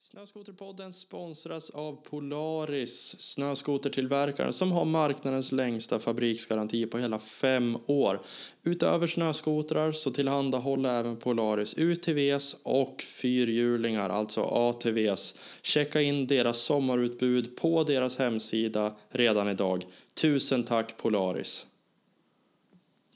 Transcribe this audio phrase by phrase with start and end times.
[0.00, 8.20] Snöskoterpodden sponsras av Polaris, snöskotertillverkaren som har marknadens längsta fabriksgaranti på hela fem år.
[8.62, 15.38] Utöver snöskotrar så tillhandahåller även Polaris UTVs och fyrhjulingar, alltså ATVs.
[15.62, 19.84] Checka in deras sommarutbud på deras hemsida redan idag.
[20.14, 21.66] Tusen tack Polaris!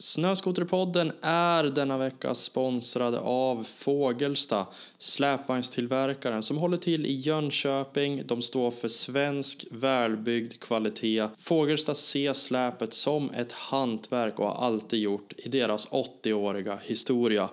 [0.02, 4.66] Snöskoterpodden är denna vecka sponsrad av Fågelsta,
[4.98, 8.22] släpvagnstillverkaren som håller till i Jönköping.
[8.26, 11.28] De står för svensk välbyggd kvalitet.
[11.38, 17.48] Fågelsta ser släpet som ett hantverk och har alltid gjort i deras 80-åriga historia.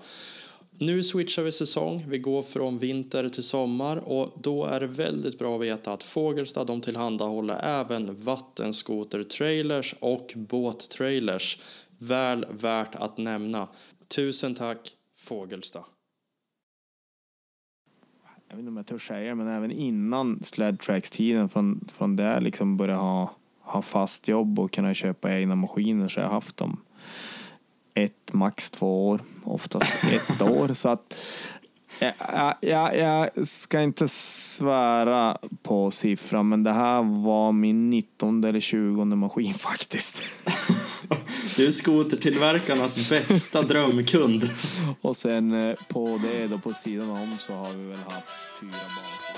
[0.82, 5.40] Nu switchar vi säsong, vi går från vinter till sommar och då är det väldigt
[5.40, 11.60] bra att veta att Fågelsta de tillhandahåller även vattenskotertrailers och båttrailers.
[12.00, 13.68] Väl värt att nämna.
[14.08, 15.84] Tusen tack Fågelsta.
[18.48, 22.78] Jag vet inte om jag törs säga men även innan Sledtracks-tiden från, från där liksom
[22.78, 26.82] börja ha, ha fast jobb och kunna köpa egna maskiner så har jag haft dem
[27.94, 30.74] ett, max två år, oftast ett år.
[30.74, 31.16] Så att
[32.00, 38.60] jag, jag, jag ska inte svära på siffran, men det här var min 19 eller
[38.60, 40.24] 20 maskin faktiskt.
[41.56, 44.50] Du är skotertillverkarnas bästa drömkund.
[45.02, 48.72] Och sen eh, på det då på sidan om så har vi väl haft fyra
[48.72, 49.29] barnskotrar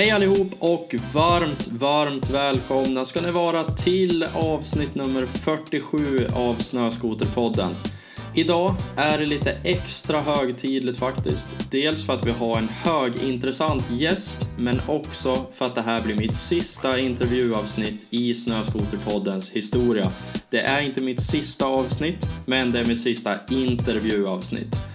[0.00, 7.74] Hej allihop och varmt, varmt välkomna ska ni vara till avsnitt nummer 47 av Snöskoterpodden.
[8.34, 11.70] Idag är det lite extra högtidligt faktiskt.
[11.70, 16.16] Dels för att vi har en högintressant gäst, men också för att det här blir
[16.16, 20.12] mitt sista intervjuavsnitt i Snöskoterpoddens historia.
[20.50, 24.89] Det är inte mitt sista avsnitt, men det är mitt sista intervjuavsnitt.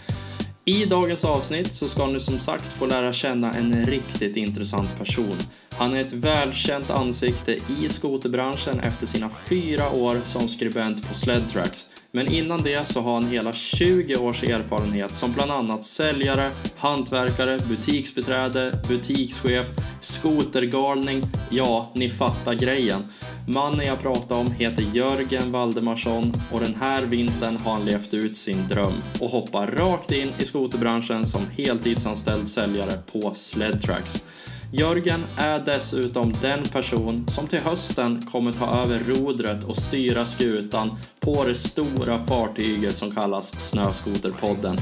[0.67, 5.37] I dagens avsnitt så ska ni som sagt få lära känna en riktigt intressant person.
[5.77, 11.89] Han är ett välkänt ansikte i skoterbranschen efter sina fyra år som skribent på Sledtracks.
[12.11, 17.57] Men innan det så har han hela 20 års erfarenhet som bland annat säljare, hantverkare,
[17.69, 19.67] butiksbeträde, butikschef,
[20.01, 23.07] skotergalning, ja, ni fattar grejen.
[23.47, 28.37] Mannen jag pratar om heter Jörgen Valdemarsson och den här vintern har han levt ut
[28.37, 34.23] sin dröm och hoppar rakt in i skoterbranschen som heltidsanställd säljare på Sledtracks.
[34.71, 40.97] Jörgen är dessutom den person som till hösten kommer ta över rodret och styra skutan
[41.19, 44.77] på det stora fartyget som kallas Snöskoterpodden.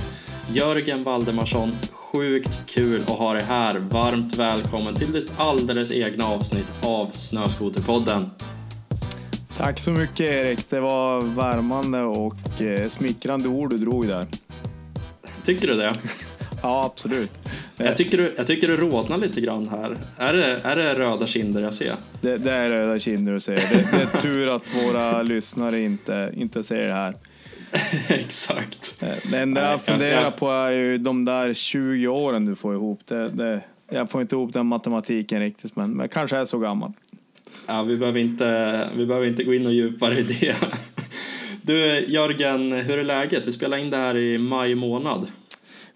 [0.53, 3.79] Jörgen Valdemarsson, sjukt kul att ha dig här.
[3.79, 8.29] Varmt välkommen till ditt alldeles egna avsnitt av Snöskoterpodden.
[9.57, 10.69] Tack så mycket Erik.
[10.69, 14.27] Det var värmande och eh, smickrande ord du drog där.
[15.44, 15.95] Tycker du det?
[16.63, 17.31] Ja, absolut.
[17.78, 19.97] Jag tycker, du, jag tycker du rodnar lite grann här.
[20.18, 21.96] Är det, är det röda kinder jag ser?
[22.22, 23.56] Det, det är röda kinder du ser.
[23.56, 27.16] Det, det är tur att våra lyssnare inte, inte ser det här.
[28.07, 29.03] Exakt.
[29.31, 33.00] Det enda jag funderar på är ju de där 20 åren du får ihop.
[33.06, 36.91] Det, det, jag får inte ihop den matematiken riktigt, men, men kanske är så gammal.
[37.68, 40.56] Ja, vi behöver inte, vi behöver inte gå in och djupare i det.
[41.66, 43.47] Du Jörgen, hur är läget?
[43.47, 45.28] Vi spelar in det här i maj månad.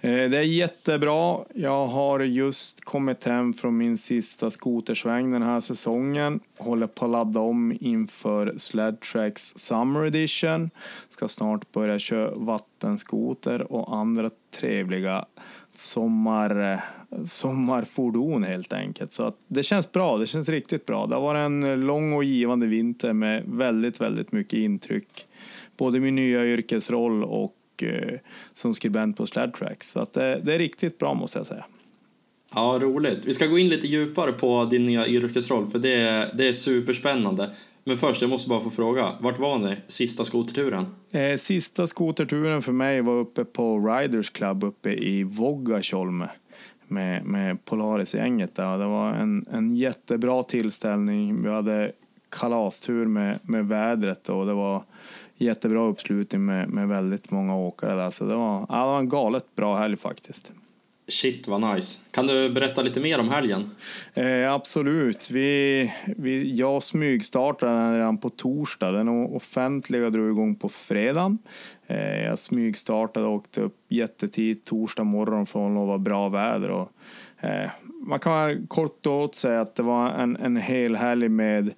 [0.01, 1.37] Eh, det är jättebra.
[1.53, 6.39] Jag har just kommit hem från min sista skotersväng den här säsongen.
[6.57, 10.69] Håller på att ladda om inför Sledtracks Summer Edition.
[11.09, 15.25] Ska snart börja köra vattenskoter och andra trevliga
[15.73, 16.79] sommar, eh,
[17.25, 19.11] sommarfordon helt enkelt.
[19.11, 20.17] Så att det känns bra.
[20.17, 21.05] Det känns riktigt bra.
[21.05, 25.25] Det har varit en lång och givande vinter med väldigt, väldigt mycket intryck.
[25.77, 28.19] Både min nya yrkesroll och eh,
[28.53, 29.89] som skribent på Sledtracks.
[29.89, 31.65] Så att det, det är riktigt bra måste jag säga.
[32.53, 33.25] Ja, roligt.
[33.25, 36.53] Vi ska gå in lite djupare på din nya yrkesroll för det är, det är
[36.53, 37.49] superspännande.
[37.83, 40.85] Men först, jag måste bara få fråga, vart var ni sista skoterturen?
[41.11, 46.29] Eh, sista skoterturen för mig var uppe på Riders Club uppe i Våggatjolme
[46.87, 48.55] med, med Polaris-gänget.
[48.55, 48.77] där.
[48.77, 51.43] Det var en, en jättebra tillställning.
[51.43, 51.91] Vi hade
[52.29, 54.83] kalastur med, med vädret och det var
[55.37, 58.09] jättebra uppslutning med, med väldigt många åkare där.
[58.09, 60.51] Så det var, ja, det var en galet bra helg faktiskt.
[61.09, 61.99] Shit vad nice.
[62.11, 63.69] Kan du berätta lite mer om helgen?
[64.13, 65.31] Eh, absolut.
[65.31, 68.91] Vi, vi, jag smygstartade redan på torsdag.
[68.91, 71.37] Den offentliga drog igång på fredag.
[71.87, 76.69] Eh, jag smygstartade och åkte upp jättetidigt torsdag morgon från att vara bra väder.
[76.69, 76.91] Och,
[77.39, 77.69] eh,
[78.01, 81.71] man kan kort och säga att det var en, en hel helg med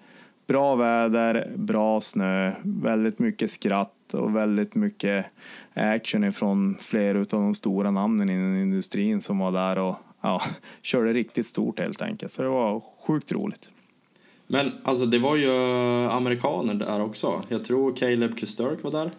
[0.50, 5.26] bra väder, bra snö, väldigt mycket skratt och väldigt mycket
[5.74, 10.42] action från flera av de stora namnen inom industrin som var där och ja,
[10.82, 12.32] körde riktigt stort helt enkelt.
[12.32, 13.70] Så det var sjukt roligt.
[14.48, 15.52] Men alltså det var ju
[16.10, 17.44] amerikaner där också.
[17.48, 19.12] Jag tror Caleb Kusterk var där.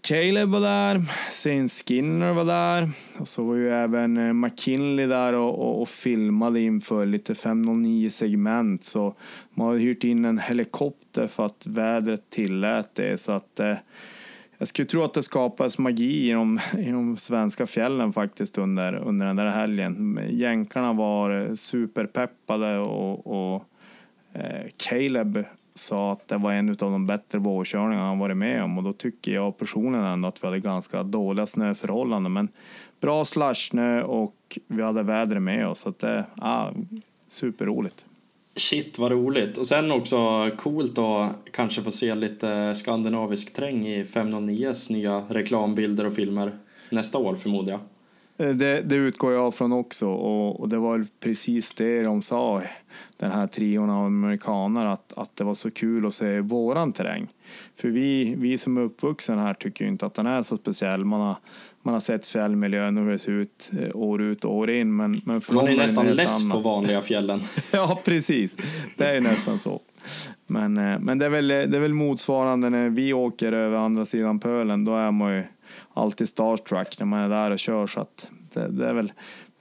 [0.00, 5.32] Caleb var där, Saint Skinner var där och så var ju även eh, McKinley där
[5.32, 9.14] och, och, och filmade inför lite 509 segment så
[9.50, 13.74] man har hyrt in en helikopter för att vädret tillät det så att eh,
[14.58, 19.36] jag skulle tro att det skapas magi i de svenska fjällen faktiskt under, under den
[19.36, 20.20] där helgen.
[20.30, 23.64] Jänkarna var eh, superpeppade och, och
[24.32, 25.44] eh, Caleb
[25.78, 28.92] sa att det var en av de bättre vårkörningar han varit med om och då
[28.92, 32.48] tycker jag personligen ändå att vi hade ganska dåliga snöförhållanden men
[33.00, 36.72] bra slashnö och vi hade vädret med oss så att det, ja,
[37.28, 38.04] superroligt.
[38.56, 44.04] Shit vad roligt och sen också coolt att kanske få se lite skandinavisk träng i
[44.04, 46.52] 509s nya reklambilder och filmer
[46.90, 47.80] nästa år förmodar jag.
[48.38, 52.62] Eh, det, det, utgår jag från också och, och, det var precis det de sa,
[53.16, 57.28] den här trion av amerikaner, att, att det var så kul att se våran terräng.
[57.76, 61.04] För vi, vi som är uppvuxna här tycker inte att den är så speciell.
[61.04, 61.36] Man har,
[61.82, 64.96] man har sett fjällmiljön och hur det ser ut eh, år ut och år in.
[64.96, 66.52] Men, men för man är nästan less annat.
[66.52, 67.40] på vanliga fjällen.
[67.72, 68.56] ja, precis.
[68.96, 69.80] Det är nästan så.
[70.46, 74.04] Men, eh, men det, är väl, det är väl motsvarande när vi åker över andra
[74.04, 74.84] sidan pölen.
[74.84, 75.44] Då är man ju
[75.94, 77.86] alltid starstruck när man är där och kör.
[77.86, 79.12] Så att det, det är väl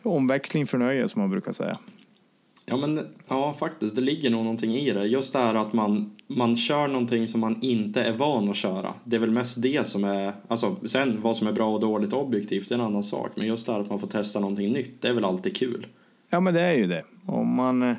[0.03, 1.77] omväxling för nöje som man brukar säga.
[2.69, 5.05] Ja, men ja, faktiskt, det ligger nog någonting i det.
[5.05, 8.93] Just det här att man, man kör någonting som man inte är van att köra.
[9.03, 12.13] Det är väl mest det som är, alltså sen vad som är bra och dåligt
[12.13, 13.31] objektivt är en annan sak.
[13.35, 15.87] Men just det här att man får testa någonting nytt, det är väl alltid kul.
[16.29, 17.03] Ja, men det är ju det.
[17.25, 17.95] Om man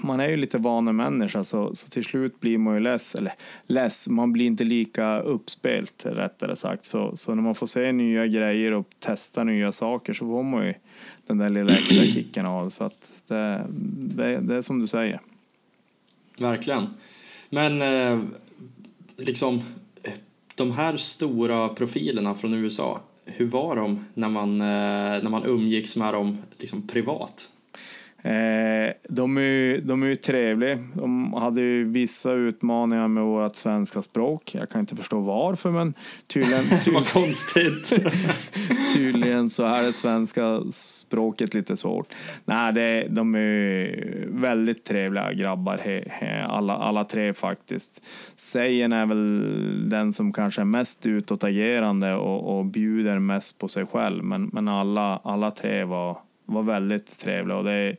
[0.00, 3.32] man är ju lite vanemänniska så, så till slut blir man ju less, eller
[3.66, 6.84] less, man blir inte lika uppspelt rättare sagt.
[6.84, 10.66] Så, så när man får se nya grejer och testa nya saker så får man
[10.66, 10.74] ju
[11.26, 15.20] den där lilla extra kicken av så att det, det, det är som du säger.
[16.38, 16.86] Verkligen.
[17.50, 18.20] Men eh,
[19.16, 19.62] liksom
[20.54, 25.96] de här stora profilerna från USA, hur var de när man, eh, när man umgicks
[25.96, 27.50] med dem liksom privat?
[28.26, 30.78] Eh, de, är, de är ju trevliga.
[30.94, 34.54] De hade ju vissa utmaningar med vårt svenska språk.
[34.54, 35.94] Jag kan inte förstå varför, men
[36.26, 36.64] tydligen...
[36.68, 37.92] tydligen Vad konstigt!
[38.94, 42.14] tydligen så är det svenska språket lite svårt.
[42.44, 48.02] Nej, det, de är väldigt trevliga grabbar, he, he, alla, alla tre faktiskt.
[48.34, 53.86] Sejen är väl den som kanske är mest utåtagerande och, och bjuder mest på sig
[53.86, 57.96] själv, men, men alla, alla tre var var väldigt trevliga och det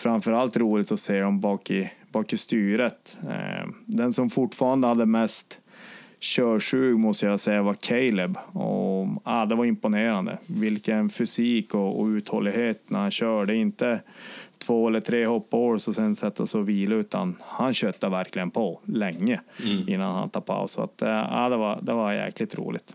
[0.00, 3.18] framförallt roligt att se dem bak i, bak i styret.
[3.28, 5.60] Eh, den som fortfarande hade mest
[6.20, 8.36] körsug måste jag säga var Caleb.
[8.52, 10.38] Och, ah, det var imponerande.
[10.46, 13.54] Vilken fysik och, och uthållighet när han körde.
[13.54, 14.00] Inte
[14.58, 18.80] två eller tre hoppår och sen sätta sig och vila utan han köttade verkligen på
[18.84, 19.88] länge mm.
[19.88, 20.72] innan han tar paus.
[20.72, 22.94] Så att, ah, det, var, det var jäkligt roligt.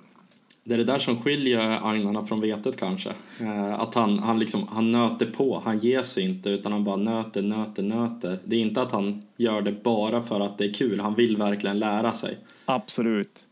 [0.67, 3.09] Det är det där som skiljer agnarna från vetet kanske.
[3.39, 6.95] Eh, att han, han, liksom, han nöter på, han ger sig inte utan han bara
[6.95, 8.39] nöter, nöter, nöter.
[8.43, 11.37] Det är inte att han gör det bara för att det är kul, han vill
[11.37, 12.37] verkligen lära sig.
[12.65, 13.47] Absolut.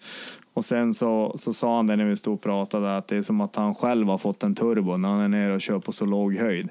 [0.53, 3.21] Och sen så, så sa han det när vi stod och pratade att det är
[3.21, 5.91] som att han själv har fått en turbo när han är nere och kör på
[5.91, 6.69] så låg höjd.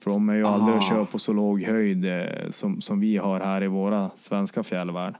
[0.00, 3.16] För de är ju aldrig att köra på så låg höjd eh, som, som vi
[3.16, 5.14] har här i våra svenska fjällvärld.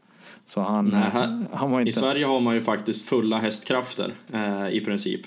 [0.46, 1.88] Så han, Nej, här, han var inte...
[1.88, 5.20] I Sverige har man ju faktiskt fulla hästkrafter eh, i princip.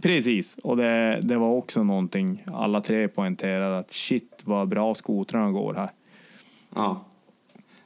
[0.00, 5.50] Precis, och det, det var också någonting alla tre poängterade att shit vad bra skotrarna
[5.50, 5.90] går här.
[6.74, 7.04] Ja,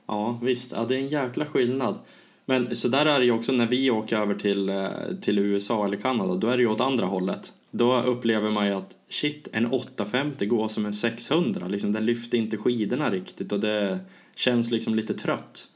[0.07, 1.99] ja visst, ja, det är en jäkla skillnad.
[2.47, 4.89] Men så där är det ju också när vi åker över till, eh,
[5.21, 7.53] till USA eller Kanada, då är det ju åt andra hållet.
[7.71, 12.39] Då upplever man ju att shit, en 850 går som en 600, liksom, den lyfter
[12.39, 13.99] inte skidorna riktigt och det
[14.35, 15.69] känns liksom lite trött.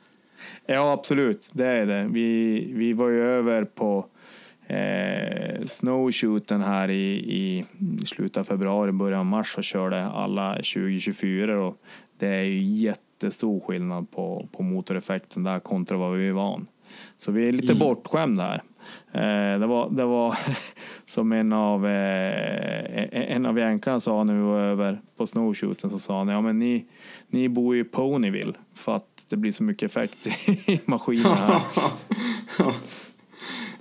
[0.67, 1.51] Ja, absolut.
[1.53, 2.09] Det är det.
[2.11, 4.07] Vi, vi var ju över på
[4.67, 7.65] eh, snowshooten här i, i
[8.07, 11.77] slutet av februari, början av mars och körde alla 2024 och
[12.19, 16.67] det är ju jättestor skillnad på, på motoreffekten där kontra vad vi är van.
[17.17, 17.79] Så vi är lite mm.
[17.79, 18.63] bortskämda här.
[19.13, 20.39] Eh, det var, det var
[21.05, 25.99] som en av, eh, en av jänkarna sa när vi var över på snowshooten så
[25.99, 26.85] sa han, ja men ni,
[27.29, 31.61] ni bor ju i Ponyville för att det blir så mycket effekt i maskinen här.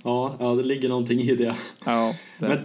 [0.02, 1.56] ja, ja, det ligger någonting i det.
[1.84, 2.48] Ja, det.
[2.48, 2.58] Men,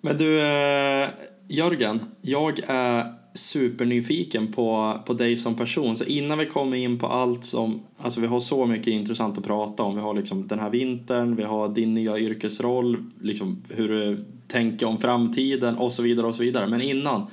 [0.00, 1.08] men du, eh,
[1.48, 5.96] Jörgen, jag är supernyfiken på, på dig som person.
[5.96, 9.44] Så innan vi kommer in på allt som, alltså vi har så mycket intressant att
[9.44, 9.94] prata om.
[9.94, 14.86] Vi har liksom den här vintern, vi har din nya yrkesroll, liksom hur du tänker
[14.86, 16.66] om framtiden och så vidare och så vidare.
[16.66, 17.26] Men innan,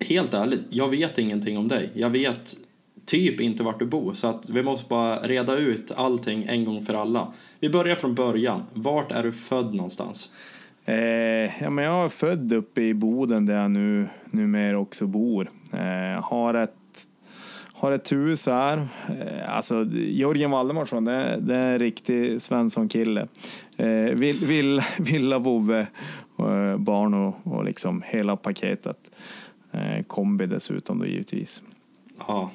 [0.00, 1.90] helt ärligt, jag vet ingenting om dig.
[1.94, 2.56] Jag vet
[3.04, 6.84] typ inte vart du bor så att vi måste bara reda ut allting en gång
[6.84, 7.32] för alla.
[7.60, 8.62] Vi börjar från början.
[8.72, 10.30] Vart är du född någonstans?
[10.84, 15.50] Eh, ja, men jag är född uppe i Boden där jag nu numera också bor.
[15.72, 16.70] Eh, har ett
[17.84, 18.88] har ett hus här.
[19.08, 23.26] Eh, alltså, Jörgen Valdemarsson, det, det är en riktig Svensson-kille.
[23.76, 25.86] Eh, vill, vill, villa, vovve,
[26.38, 28.96] eh, barn och, och liksom hela paketet.
[29.72, 31.62] Eh, kombi dessutom då givetvis.
[32.28, 32.50] Ja,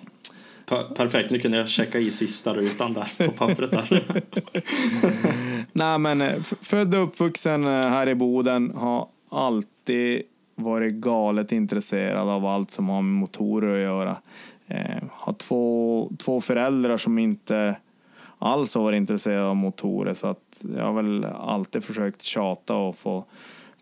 [0.96, 4.04] perfekt, nu kunde jag checka i sista rutan där på pappret där.
[5.72, 10.22] Nej men eh, född och uppvuxen eh, här i Boden, har alltid
[10.56, 14.16] varit galet intresserad av allt som har med motorer att göra.
[14.68, 17.76] Eh, har två, två föräldrar som inte
[18.40, 22.96] alls har varit intresserade av motorer så att jag har väl alltid försökt tjata och
[22.96, 23.26] få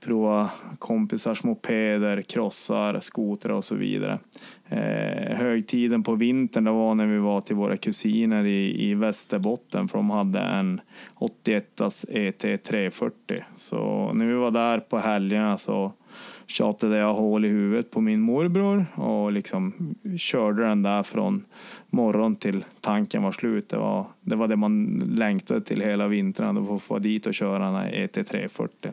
[0.07, 0.49] prova
[0.79, 4.19] kompisars mopeder, krossar, skotrar och så vidare.
[4.69, 9.87] Eh, högtiden på vintern det var när vi var till våra kusiner i, i Västerbotten
[9.87, 10.81] för de hade en
[11.15, 13.43] 81 ET 340.
[13.57, 15.91] Så när vi var där på helgerna så
[16.47, 19.73] tjatade jag hål i huvudet på min morbror och liksom
[20.17, 21.45] körde den där från
[21.89, 23.69] morgon till tanken var slut.
[23.69, 27.65] Det var det, var det man längtade till hela vintern, att få dit och köra
[27.65, 28.91] den här ET 340.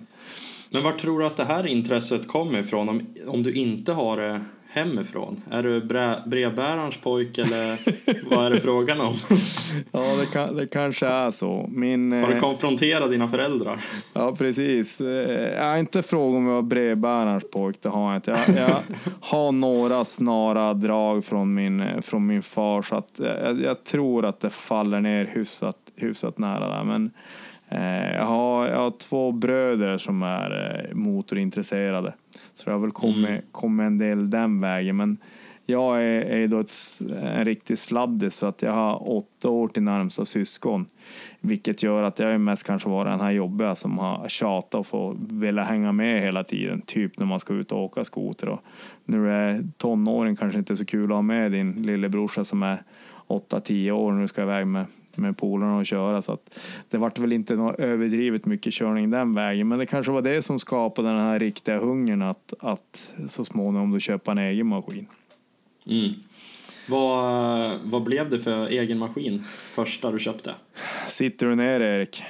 [0.75, 4.17] Men var tror du att det här intresset kommer ifrån om, om du inte har
[4.17, 5.41] det hemifrån?
[5.51, 5.81] Är du
[6.27, 7.79] brevbärarens pojk eller
[8.37, 9.17] vad är det frågan om?
[9.93, 11.71] ja, det, kan, det kanske är så.
[11.73, 13.85] Min, har du eh, konfronterat dina föräldrar?
[14.13, 15.01] Ja, precis.
[15.01, 15.07] Eh,
[15.57, 18.31] jag har inte frågat om jag var brevbärarens pojk, det har jag inte.
[18.31, 18.81] Jag, jag
[19.21, 24.41] har några snara drag från min, från min far så att jag, jag tror att
[24.41, 26.85] det faller ner hyfsat, hyfsat nära där.
[26.85, 27.11] Men Eh,
[28.15, 32.15] jag har, jag har två bröder som är eh, motorintresserade.
[32.55, 33.43] Så det har väl kommit, mm.
[33.53, 34.97] kommit en del den vägen.
[34.97, 35.19] Men
[35.67, 36.71] jag är, är då ett,
[37.23, 40.87] en riktig sladdis så att jag har åtta år till närmsta syskon.
[41.41, 44.87] Vilket gör att jag är mest kanske var den här jobbiga som har tjatat och
[44.87, 46.81] får vilja hänga med hela tiden.
[46.81, 48.49] Typ när man ska ut och åka skoter.
[48.49, 48.61] Och
[49.05, 52.83] du är tonåring kanske inte så kul att ha med din lillebrorsa som är
[53.29, 56.23] 8-10 år du ska iväg med, med polarna och köra.
[56.23, 59.69] Så att det vart väl inte något överdrivet mycket körning den vägen.
[59.69, 63.93] Men det kanske var det som skapade den här riktiga hungern att, att så småningom
[63.93, 65.07] då köpa en egen maskin.
[65.87, 66.13] Mm.
[66.89, 70.55] Vad, vad blev det för egen maskin första du köpte?
[71.07, 72.23] Sitter du ner Erik?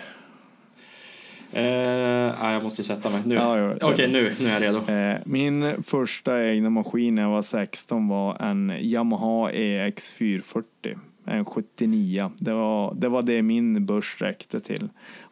[1.54, 3.34] Eh, jag måste sätta mig nu.
[3.34, 4.92] Ja, Okej, okay, nu, nu är jag redo.
[4.92, 10.96] Eh, min första egna maskin när jag var 16 var en Yamaha EX 440
[11.26, 12.30] en 79.
[12.36, 14.88] Det var, det var det min börs räckte till.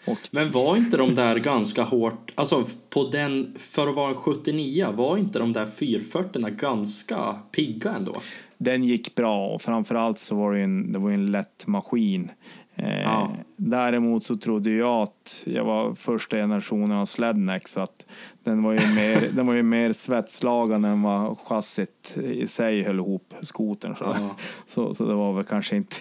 [0.07, 0.19] Och...
[0.31, 4.89] Men var inte de där ganska hårt, alltså på den, för att vara en 79,
[4.93, 8.17] var inte de där 440 ganska pigga ändå?
[8.59, 12.31] Den gick bra och framförallt så var det en, det var en lätt maskin.
[12.75, 13.31] Eh, ja.
[13.57, 18.07] Däremot så trodde jag att jag var första generationen av Sledneck så att
[18.43, 22.99] den var ju mer, den var ju mer svetslagande än vad chassit i sig höll
[22.99, 23.97] ihop skotern.
[23.97, 24.37] Så, ja.
[24.67, 25.97] så, så det var väl kanske inte,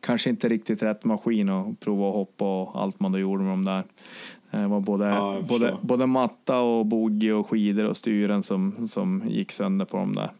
[0.00, 3.52] kanske inte riktigt rätt maskin att prova att hoppa och allt man då gjorde med
[3.52, 3.82] de där.
[4.50, 9.22] Det var både, ja, både, både matta och bogey och skidor och styren som, som
[9.26, 10.30] gick sönder på de där.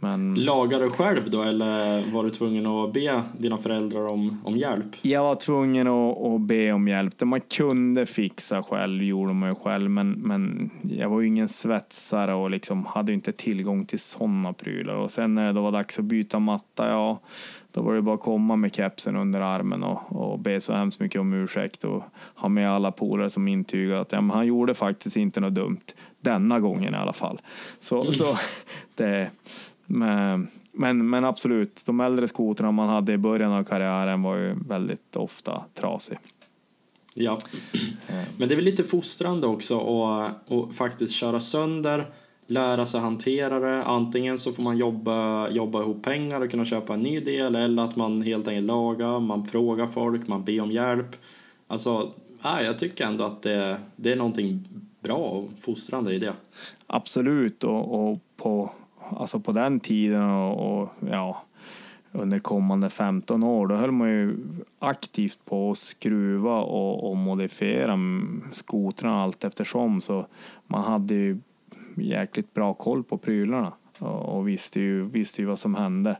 [0.00, 0.34] Men...
[0.34, 4.86] Lagar du själv då eller var du tvungen att be dina föräldrar om, om hjälp?
[5.02, 7.18] Jag var tvungen att, att be om hjälp.
[7.18, 11.48] Det man kunde fixa själv gjorde man ju själv men, men jag var ju ingen
[11.48, 14.94] svetsare och liksom hade inte tillgång till sådana prylar.
[14.94, 17.20] Och sen när det var dags att byta matta, ja
[17.76, 21.00] då var det bara att komma med kepsen under armen och, och be så hemskt
[21.00, 22.02] mycket om ursäkt och
[22.34, 25.84] ha med alla polare som intygade att ja, men han gjorde faktiskt inte något dumt
[26.20, 27.40] denna gången i alla fall.
[27.78, 28.12] Så, mm.
[28.12, 28.36] så
[28.94, 29.30] det,
[29.86, 34.54] men, men, men absolut, de äldre skotrarna man hade i början av karriären var ju
[34.68, 36.18] väldigt ofta trasig.
[37.14, 37.38] Ja,
[38.36, 40.02] men det är väl lite fostrande också
[40.48, 42.06] att faktiskt köra sönder
[42.46, 43.84] lära sig hantera det.
[43.84, 47.82] Antingen så får man jobba, jobba ihop pengar och kunna köpa en ny del eller
[47.82, 51.16] att man helt enkelt lagar, man frågar folk, man ber om hjälp.
[51.66, 52.12] Alltså,
[52.42, 54.64] nej, jag tycker ändå att det, det är någonting
[55.00, 56.32] bra och fostrande i det.
[56.86, 58.72] Absolut, och, och på,
[59.10, 61.42] alltså på den tiden och, och ja,
[62.12, 64.36] under kommande 15 år, då höll man ju
[64.78, 67.98] aktivt på att skruva och, och modifiera
[68.52, 70.00] skotrarna allt eftersom.
[70.00, 70.26] Så
[70.66, 71.38] man hade ju
[71.96, 76.16] jäkligt bra koll på prylarna och, och visste, ju, visste ju vad som hände.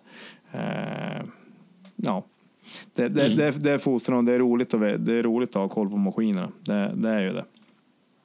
[0.52, 1.22] Eh,
[1.96, 2.22] ja,
[2.94, 3.36] det, det, mm.
[3.36, 5.90] det, det är fostran och det är, roligt att, det är roligt att ha koll
[5.90, 6.48] på maskinerna.
[6.60, 7.44] Det, det är ju det.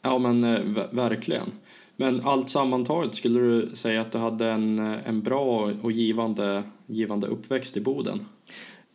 [0.01, 1.51] Ja, men eh, verkligen.
[2.01, 7.27] Men allt sammantaget, skulle du säga att du hade en, en bra och givande, givande
[7.27, 8.25] uppväxt i Boden?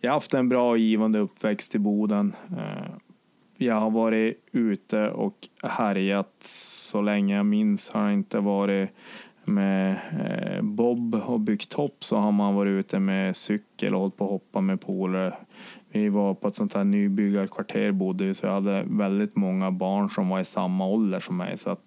[0.01, 2.33] Jag har haft en bra och givande uppväxt i Boden.
[2.51, 2.93] Eh,
[3.57, 7.91] jag har varit ute och härjat så länge jag minns.
[7.91, 8.91] Har jag inte varit
[9.45, 14.17] med eh, Bob och byggt hopp så har man varit ute med cykel och hållit
[14.17, 15.35] på att hoppa med polare.
[15.91, 20.29] Vi var på ett sånt här nybyggarkvarter bodde så jag hade väldigt många barn som
[20.29, 21.59] var i samma ålder som mig.
[21.59, 21.86] Så att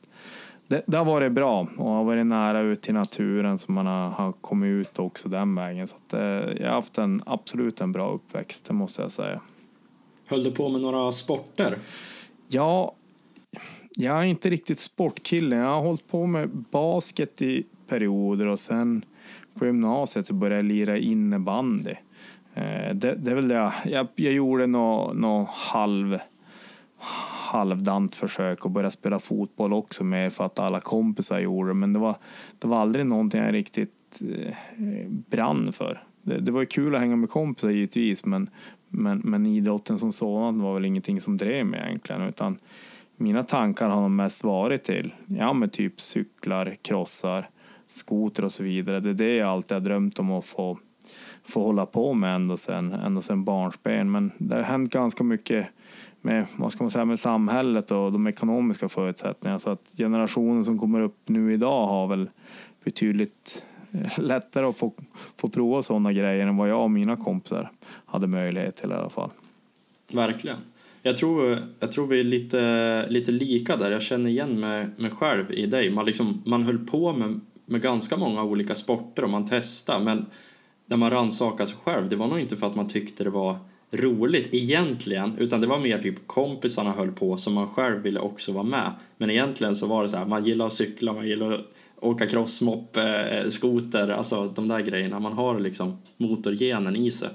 [0.69, 4.09] det, det har varit bra och har varit nära ut till naturen så man har,
[4.09, 5.87] har kommit ut också den vägen.
[5.87, 9.41] Så att, eh, jag har haft en absolut en bra uppväxt, det måste jag säga.
[10.25, 11.77] Höll du på med några sporter?
[12.47, 12.93] Ja,
[13.95, 15.55] jag är inte riktigt sportkille.
[15.55, 19.05] Jag har hållit på med basket i perioder och sen
[19.53, 21.95] på gymnasiet så började jag lira innebandy.
[22.53, 23.73] Eh, det, det är väl det.
[23.85, 26.19] Jag, jag gjorde något nå halv
[27.49, 31.73] halvdant försök att börja spela fotboll också mer för att alla kompisar gjorde det.
[31.73, 32.15] Men det var,
[32.59, 34.53] det var aldrig någonting jag riktigt eh,
[35.09, 36.03] brann för.
[36.21, 38.49] Det, det var kul att hänga med kompisar givetvis men,
[38.87, 42.21] men, men idrotten som sådan var väl ingenting som drev mig egentligen.
[42.21, 42.57] Utan
[43.15, 47.49] mina tankar har nog mest varit till ja, men typ cyklar, krossar,
[47.87, 48.99] skoter och så vidare.
[48.99, 50.79] Det är det jag alltid har drömt om att få,
[51.43, 54.11] få hålla på med ända sedan, ända sedan barnsben.
[54.11, 55.67] Men det har hänt ganska mycket
[56.21, 59.59] med, vad ska man säga, med samhället och de ekonomiska förutsättningarna.
[59.59, 62.29] Så att generationen som kommer upp nu idag har väl
[62.83, 64.93] betydligt eh, lättare att få,
[65.37, 67.71] få prova sådana grejer än vad jag och mina kompisar
[68.05, 69.29] hade möjlighet till i alla fall.
[70.11, 70.57] Verkligen.
[71.01, 73.91] Jag tror, jag tror vi är lite, lite lika där.
[73.91, 75.91] Jag känner igen mig, mig själv i dig.
[75.91, 80.25] Man, liksom, man höll på med, med ganska många olika sporter och man testade men
[80.85, 83.55] när man rannsakade sig själv, det var nog inte för att man tyckte det var
[83.91, 88.51] roligt egentligen utan det var mer typ kompisarna höll på som man själv ville också
[88.51, 91.51] vara med men egentligen så var det så här man gillar att cykla, man gillar
[91.51, 91.61] att
[92.01, 97.29] åka crossmoppe, eh, skoter, alltså de där grejerna man har liksom motorgenen i sig.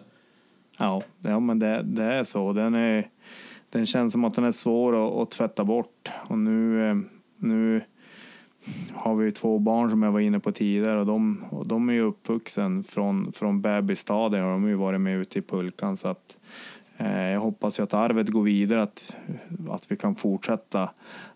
[0.78, 2.52] Ja, ja men det, det är så.
[2.52, 3.08] Den, är,
[3.70, 6.96] den känns som att den är svår att, att tvätta bort och nu, eh,
[7.36, 7.80] nu
[8.92, 11.92] har vi två barn som jag var inne på tidigare och de, och de är
[11.92, 16.08] ju uppvuxen från, från bebisstadiet och de har ju varit med ute i pulkan så
[16.08, 16.36] att
[16.96, 19.16] jag hoppas ju att arvet går vidare, att,
[19.68, 20.90] att vi kan fortsätta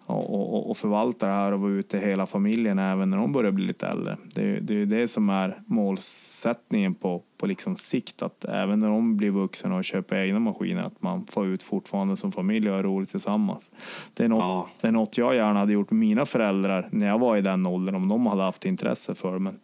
[0.07, 3.51] och, och, och förvalta det här och vara ute hela familjen även när de börjar
[3.51, 4.17] bli lite äldre.
[4.35, 8.89] Det är det, är det som är målsättningen på, på liksom sikt, att även när
[8.89, 12.77] de blir vuxna och köper egna maskiner, att man får ut fortfarande som familj och
[12.77, 13.71] har roligt tillsammans.
[14.15, 14.69] Det är, något, ja.
[14.81, 17.67] det är något jag gärna hade gjort med mina föräldrar när jag var i den
[17.67, 19.59] åldern, om de hade haft intresse för men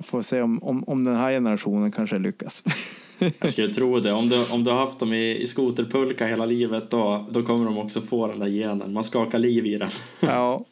[0.00, 2.64] får se om, om, om den här generationen kanske lyckas.
[3.18, 4.12] Jag skulle tro det.
[4.12, 7.64] Om du, om du har haft dem i, i skoterpulka hela livet då, då kommer
[7.64, 8.92] de också få den där genen.
[8.92, 9.90] Man skakar liv i den.
[10.20, 10.64] Ja,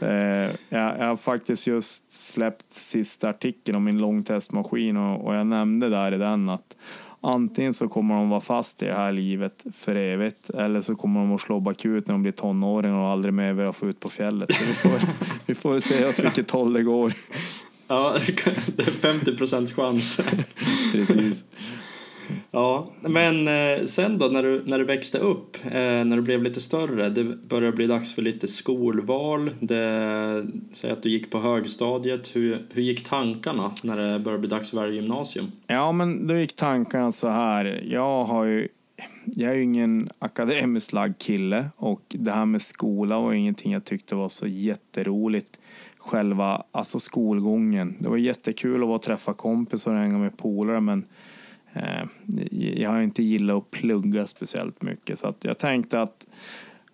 [0.00, 5.46] eh, jag, jag har faktiskt just släppt sista artikeln om min långtestmaskin och, och jag
[5.46, 6.76] nämnde där i den att
[7.20, 11.20] antingen så kommer de vara fast i det här livet för evigt eller så kommer
[11.20, 14.08] de att slå bakut när de blir tonåringar och aldrig mer vilja få ut på
[14.08, 14.54] fjället.
[14.54, 15.08] Så vi får,
[15.46, 17.12] vi får se åt vilket håll det går.
[17.88, 18.16] Ja,
[18.76, 20.20] det är 50 procent chans.
[20.92, 21.44] Precis.
[22.50, 26.42] Ja, men eh, sen då när du, när du växte upp, eh, när du blev
[26.42, 29.50] lite större, det började bli dags för lite skolval.
[29.60, 32.36] Det, säg att du gick på högstadiet.
[32.36, 35.52] Hur, hur gick tankarna när det började bli dags för välja gymnasium?
[35.66, 37.84] Ja, men då gick tankarna så här.
[37.86, 38.68] Jag har ju
[39.24, 43.84] jag är ju ingen akademiskt lagd kille och det här med skola var ingenting jag
[43.84, 45.58] tyckte var så jätteroligt.
[45.98, 47.96] Själva alltså skolgången.
[47.98, 51.04] Det var jättekul att vara och träffa kompisar och hänga med polare men
[51.78, 52.06] Eh,
[52.78, 56.26] jag har inte gillat att plugga speciellt mycket så att jag tänkte att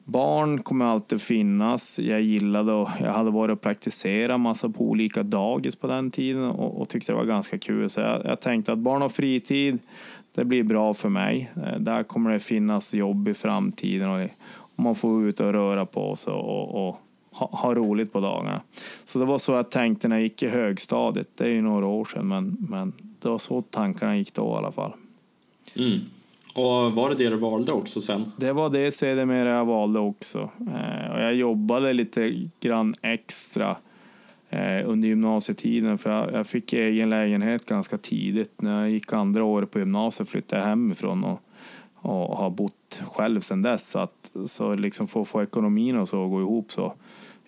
[0.04, 1.98] barn kommer alltid finnas.
[1.98, 6.42] Jag gillade och jag hade varit och praktiserat massa på olika dagis på den tiden
[6.44, 7.90] och, och tyckte det var ganska kul.
[7.90, 9.78] Så jag, jag, tänkte att barn och fritid,
[10.34, 11.50] det blir bra för mig.
[11.56, 15.86] Eh, där kommer det finnas jobb i framtiden och, och man får ut och röra
[15.86, 18.60] på sig och, och, ha, ha roligt på dagarna.
[19.04, 21.28] Så det var så jag tänkte när jag gick i högstadiet.
[21.34, 22.92] Det är ju några år sedan, men, men
[23.28, 24.92] det var så tankarna gick då i alla fall.
[25.76, 26.00] Mm.
[26.54, 28.32] Och var det det du valde också sen?
[28.36, 30.50] Det var det sedermera jag valde också.
[30.60, 33.76] Eh, och jag jobbade lite grann extra
[34.50, 38.62] eh, under gymnasietiden för jag, jag, fick egen lägenhet ganska tidigt.
[38.62, 41.40] När jag gick andra året på gymnasiet flyttade jag hemifrån och,
[41.94, 43.88] och har bott själv sedan dess.
[43.88, 46.94] Så, att, så liksom för att få ekonomin och så att gå ihop så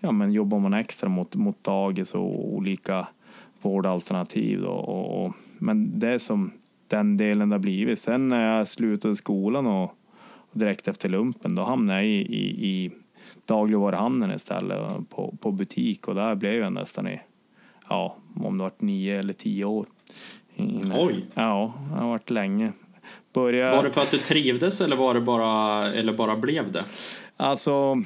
[0.00, 3.06] ja, men jobbar man extra mot, mot dagis och olika
[3.62, 4.62] vårdalternativ.
[4.62, 6.52] Då, och, och, men det som
[6.88, 7.98] den delen det har blivit.
[7.98, 9.84] Sen när jag slutade skolan och,
[10.36, 12.90] och direkt efter lumpen då hamnade jag i, i, i
[13.46, 17.20] dagligvaruhandeln istället på, på butik och där blev jag nästan i,
[17.88, 19.86] ja, om det var nio eller tio år.
[20.54, 21.24] Innan, Oj!
[21.34, 22.72] Ja, det har varit länge.
[23.32, 23.76] Börja...
[23.76, 26.84] Var det för att du trivdes eller var det bara, eller bara blev det?
[27.36, 28.02] Alltså,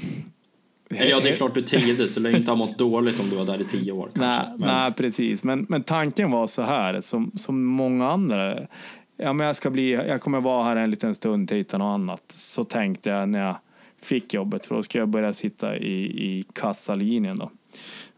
[0.96, 2.14] eller ja, det är klart du trivdes.
[2.14, 4.10] Du lär inte ha mått dåligt om du var där i tio år.
[4.14, 4.20] Kanske.
[4.20, 4.68] Nej, men...
[4.68, 5.44] nej precis.
[5.44, 8.58] Men, men tanken var så här, som, som många andra.
[9.16, 11.94] Ja, men jag, ska bli, jag kommer vara här en liten stund till hitta något
[11.94, 12.22] annat.
[12.28, 13.56] Så tänkte jag när jag
[14.02, 17.38] fick jobbet, för då ska jag börja sitta i, i kassalinjen.
[17.38, 17.50] Då.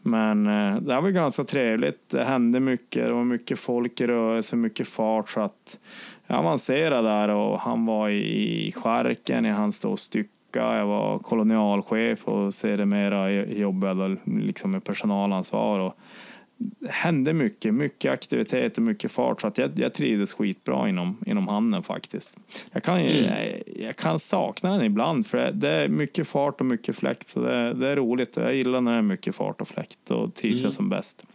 [0.01, 2.09] Men eh, det var ganska trevligt.
[2.09, 3.05] Det hände mycket.
[3.05, 5.29] Det var mycket folk i rörelse, mycket fart.
[5.29, 5.79] Så att
[6.27, 10.29] jag avancerade där och han var i, i skärken i hans då stycke
[10.59, 15.79] jag var kolonialchef och sedermera jobbade liksom med personalansvar.
[15.79, 15.97] Och
[16.57, 21.17] det hände mycket, mycket aktivitet och mycket fart så att jag, jag trivdes skitbra inom,
[21.25, 22.37] inom handeln faktiskt.
[22.71, 23.23] Jag kan, mm.
[23.23, 27.39] jag, jag, kan sakna den ibland för det är mycket fart och mycket fläkt så
[27.39, 28.37] det, det är roligt.
[28.37, 30.67] Jag gillar när det är mycket fart och fläkt och trivs mm.
[30.67, 31.25] jag som bäst.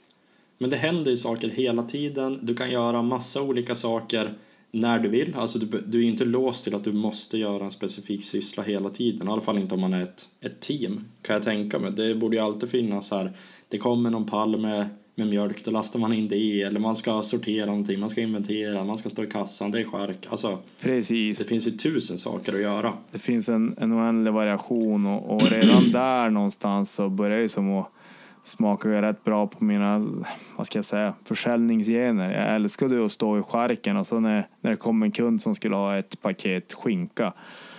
[0.58, 2.38] Men det händer ju saker hela tiden.
[2.42, 4.34] Du kan göra massa olika saker
[4.70, 5.34] när du vill.
[5.36, 8.88] Alltså du, du är inte låst till att du måste göra en specifik syssla hela
[8.88, 9.28] tiden.
[9.28, 11.92] I alla fall inte om man är ett, ett team, kan jag tänka mig.
[11.92, 13.32] Det borde ju alltid finnas här,
[13.68, 16.62] det kommer någon pall med, med mjölk, då lastar man in det.
[16.62, 19.84] Eller man ska sortera någonting, man ska inventera, man ska stå i kassan, det är
[19.84, 20.26] skärk.
[20.30, 21.38] Alltså, Precis.
[21.38, 22.92] Det finns ju tusen saker att göra.
[23.12, 27.72] Det finns en, en oändlig variation och, och redan där någonstans så börjar det som
[27.72, 27.92] att
[28.48, 30.02] smakar rätt bra på mina,
[30.56, 32.32] vad ska jag säga, försäljningsgener.
[32.32, 35.54] Jag älskade att stå i skärken och så när, när det kom en kund som
[35.54, 37.32] skulle ha ett paket skinka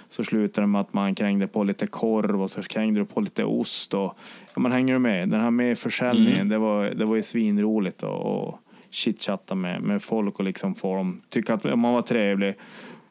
[0.09, 3.21] så slutade det med att man krängde på lite korv och så krängde du på
[3.21, 3.93] lite ost.
[3.93, 4.17] Och,
[4.53, 5.29] ja, man hänger med.
[5.29, 6.49] Den här med försäljningen, mm.
[6.49, 8.55] det, var, det var ju svinroligt att
[8.89, 12.55] chitchatta med, med folk och liksom få dem tycka att man var trevlig,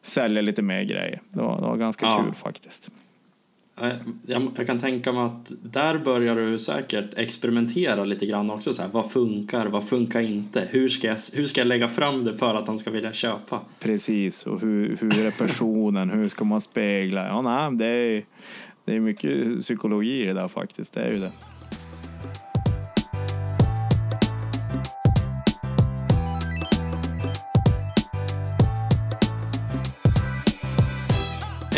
[0.01, 1.21] sälja lite mer grejer.
[1.29, 2.23] Det var, det var ganska ja.
[2.23, 2.91] kul faktiskt.
[4.55, 8.73] Jag, kan tänka mig att där börjar du säkert experimentera lite grann också.
[8.73, 10.67] Så här, vad funkar, vad funkar inte?
[10.69, 13.59] Hur ska, jag, hur ska jag lägga fram det för att de ska vilja köpa?
[13.79, 16.09] Precis, och hur, hur är personen?
[16.09, 17.27] hur ska man spegla?
[17.27, 18.23] Ja, nej, det, är,
[18.85, 20.93] det är mycket psykologi i det där faktiskt.
[20.93, 21.31] Det är ju det.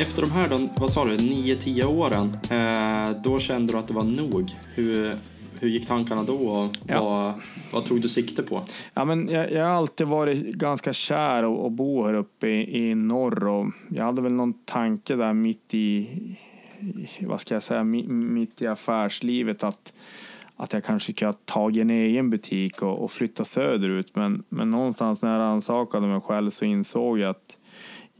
[0.02, 3.94] Efter de här då, vad sa du, 9-10 åren, eh, då kände du att det
[3.94, 4.52] var nog.
[4.76, 5.18] Hur,
[5.60, 7.04] hur gick tankarna då och ja.
[7.04, 7.34] vad,
[7.74, 8.64] vad, tog du sikte på?
[8.94, 12.90] Ja, men jag, jag har alltid varit ganska kär och, och bo här uppe i,
[12.90, 16.08] i norr och jag hade väl någon tanke där mitt i,
[17.20, 19.94] vad ska jag säga, mitt i affärslivet att
[20.56, 24.16] att jag kanske skulle ha tagit en egen butik och, och flytta söderut.
[24.16, 27.58] Men, men någonstans när jag rannsakade mig själv så insåg jag att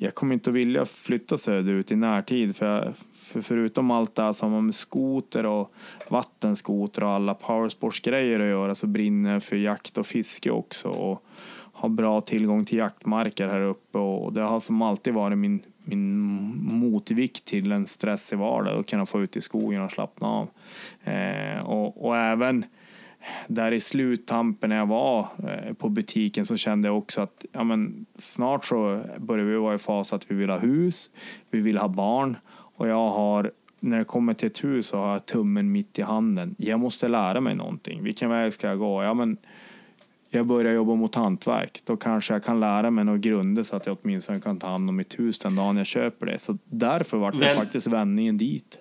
[0.03, 2.55] jag kommer inte att vilja flytta söderut i närtid.
[2.55, 5.73] För, jag, för förutom allt det som har med skoter och
[6.09, 10.87] vattenskoter och alla powersportsgrejer att göra så brinner jag för jakt och fiske också.
[10.89, 11.23] Och
[11.73, 16.11] har bra tillgång till jaktmarker här uppe och det har som alltid varit min, min
[16.55, 20.47] motvikt till en stressig vardag att kunna få ut i skogen och slappna av.
[21.03, 22.65] Eh, och, och även
[23.47, 27.63] där i sluttampen när jag var eh, på butiken så kände jag också att ja,
[27.63, 31.10] men snart så börjar vi vara i fas att vi vill ha hus,
[31.49, 35.12] vi vill ha barn och jag har när det kommer till ett hus så har
[35.12, 36.55] jag tummen mitt i handen.
[36.57, 38.03] Jag måste lära mig någonting.
[38.03, 39.03] Vilken väg ska jag gå?
[39.03, 39.38] Ja, men
[40.29, 41.81] jag börjar jobba mot hantverk.
[41.86, 44.89] Då kanske jag kan lära mig några grunder så att jag åtminstone kan ta hand
[44.89, 46.39] om mitt hus den dagen jag köper det.
[46.39, 48.79] Så därför var det faktiskt vändningen dit.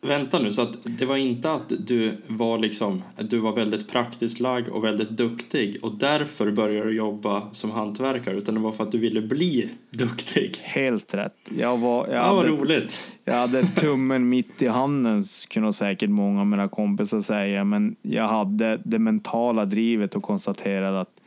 [0.00, 4.40] Vänta nu, så att det var inte att du var liksom, du var väldigt praktiskt
[4.40, 8.84] lagd och väldigt duktig och därför började du jobba som hantverkare utan det var för
[8.84, 10.56] att du ville bli duktig?
[10.62, 11.34] Helt rätt.
[11.58, 13.18] Jag var, jag ja, hade, roligt.
[13.24, 18.28] Jag hade tummen mitt i handen, kunde säkert många av mina kompisar säga, men jag
[18.28, 21.20] hade det mentala drivet och konstaterade att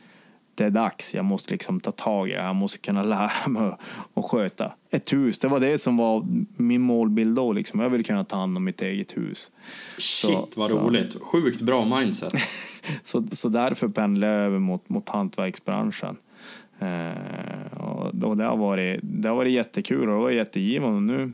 [0.60, 1.14] det är dags.
[1.14, 2.42] Jag måste liksom ta tag i det.
[2.42, 3.72] Jag måste kunna lära mig
[4.14, 5.38] att sköta ett hus.
[5.38, 7.52] Det var det som var min målbild då.
[7.52, 7.80] Liksom.
[7.80, 9.52] Jag vill kunna ta hand om mitt eget hus.
[9.98, 11.22] Shit, så, vad så, roligt.
[11.22, 12.32] Sjukt bra mindset.
[13.02, 16.16] så, så därför pendlade jag över mot, mot hantverksbranschen.
[16.78, 21.00] Eh, och, och det, har varit, det har varit jättekul och det var jättegivande.
[21.00, 21.32] Nu,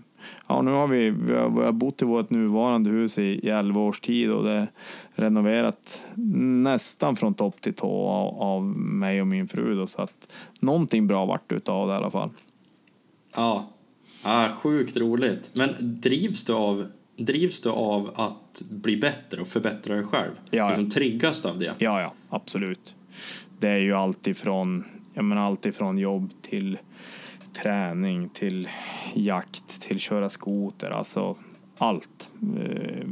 [0.49, 3.49] ja, nu har vi, vi har, vi har bott i vårt nuvarande hus i, i
[3.49, 4.69] 11 års tid och det är
[5.15, 9.75] renoverat nästan från topp till tå av, av mig och min fru.
[9.75, 12.31] Då, så att någonting bra vart utav det i alla fall.
[13.35, 13.69] Ja,
[14.25, 15.51] ja sjukt roligt.
[15.55, 16.87] Men drivs du av
[17.17, 20.31] Drivs du av att bli bättre och förbättra dig själv?
[20.51, 21.75] Ja, liksom triggas av det?
[21.79, 22.95] Ja, ja, absolut.
[23.59, 24.85] Det är ju alltid från,
[25.15, 26.79] jag menar, alltid från jobb till
[27.62, 28.69] träning till
[29.14, 31.37] jakt till köra skoter, alltså
[31.79, 32.31] allt.
[32.61, 33.07] Eh,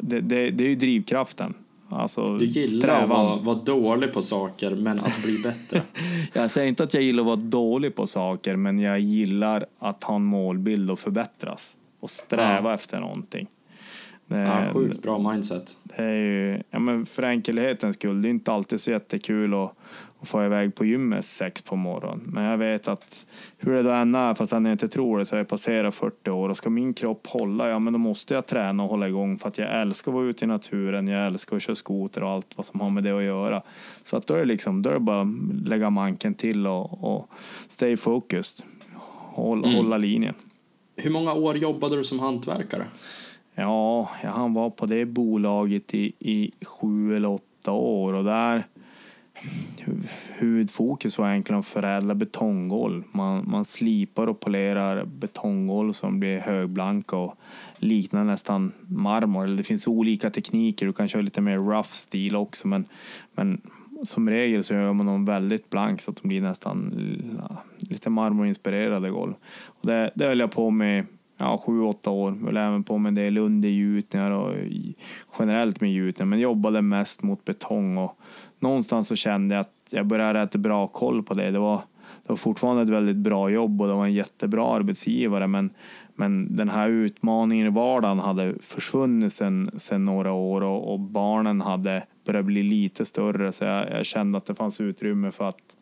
[0.00, 1.54] det, det, det är ju drivkraften.
[1.92, 3.02] Alltså, du gillar strävan.
[3.02, 5.82] att vara, vara dålig på saker, men att bli bättre.
[6.32, 10.04] jag säger inte att jag gillar att vara dålig på saker, men jag gillar att
[10.04, 12.74] ha en målbild och förbättras och sträva ja.
[12.74, 13.46] efter någonting.
[14.26, 15.76] Det, ja, sjukt bra mindset.
[15.82, 19.72] Det är ju, ja, men för enkelhetens skull, det är inte alltid så jättekul att,
[20.20, 22.22] att få iväg på gymmet sex på morgonen.
[22.26, 23.26] Men jag vet att
[23.58, 26.48] hur det då än är, fast jag inte tror det, så jag passerat 40 år
[26.48, 29.48] och ska min kropp hålla, ja men då måste jag träna och hålla igång för
[29.48, 32.56] att jag älskar att vara ute i naturen, jag älskar att köra skoter och allt
[32.56, 33.62] vad som har med det att göra.
[34.04, 37.04] Så att då är det liksom, då är det bara att lägga manken till och,
[37.04, 37.30] och
[37.68, 38.66] stay focused,
[39.16, 39.76] hålla, mm.
[39.76, 40.34] hålla linjen.
[40.96, 42.84] Hur många år jobbade du som hantverkare?
[43.54, 48.64] Ja, han var på det bolaget i, i sju eller åtta år och där
[50.28, 53.02] huvudfokus var egentligen att förädla betonggolv.
[53.12, 57.34] Man, man slipar och polerar betonggolv som blir högblanka och
[57.78, 59.46] liknar nästan marmor.
[59.46, 62.84] Det finns olika tekniker, du kan köra lite mer rough stil också men,
[63.34, 63.60] men
[64.02, 66.94] som regel så gör man dem väldigt blank så att de blir nästan
[67.78, 69.34] lite marmorinspirerade golv.
[69.66, 71.06] Och det, det höll jag på med
[71.40, 72.36] ja, sju, åtta år.
[72.38, 74.54] Jag höll även på med en del undergjutningar och
[75.38, 78.18] generellt med gjutningar, men jobbade mest mot betong och
[78.58, 81.50] någonstans så kände jag att jag började ha rätt bra koll på det.
[81.50, 81.76] Det var,
[82.22, 85.70] det var fortfarande ett väldigt bra jobb och det var en jättebra arbetsgivare, men,
[86.14, 91.60] men den här utmaningen i vardagen hade försvunnit sedan sen några år och, och, barnen
[91.60, 95.76] hade börjat bli lite större, så jag, jag kände att det fanns utrymme för att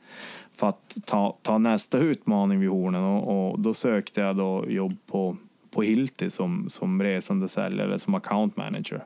[0.54, 4.96] för att ta, ta nästa utmaning vid hornen och, och, då sökte jag då jobb
[5.06, 5.36] på
[5.70, 9.04] på Hilti som, som resande säljare, som account manager.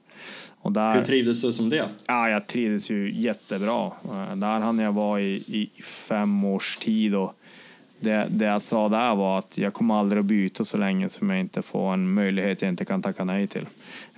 [0.61, 1.89] Och där, Hur trivdes du som det?
[2.07, 3.93] Ja, jag trivdes ju jättebra.
[4.05, 7.39] Eh, där hann jag vara i, i fem års tid och
[8.01, 11.31] det, det jag sa där var att jag kommer aldrig att byta så länge som
[11.31, 13.67] jag inte får en möjlighet jag inte kan tacka nej till.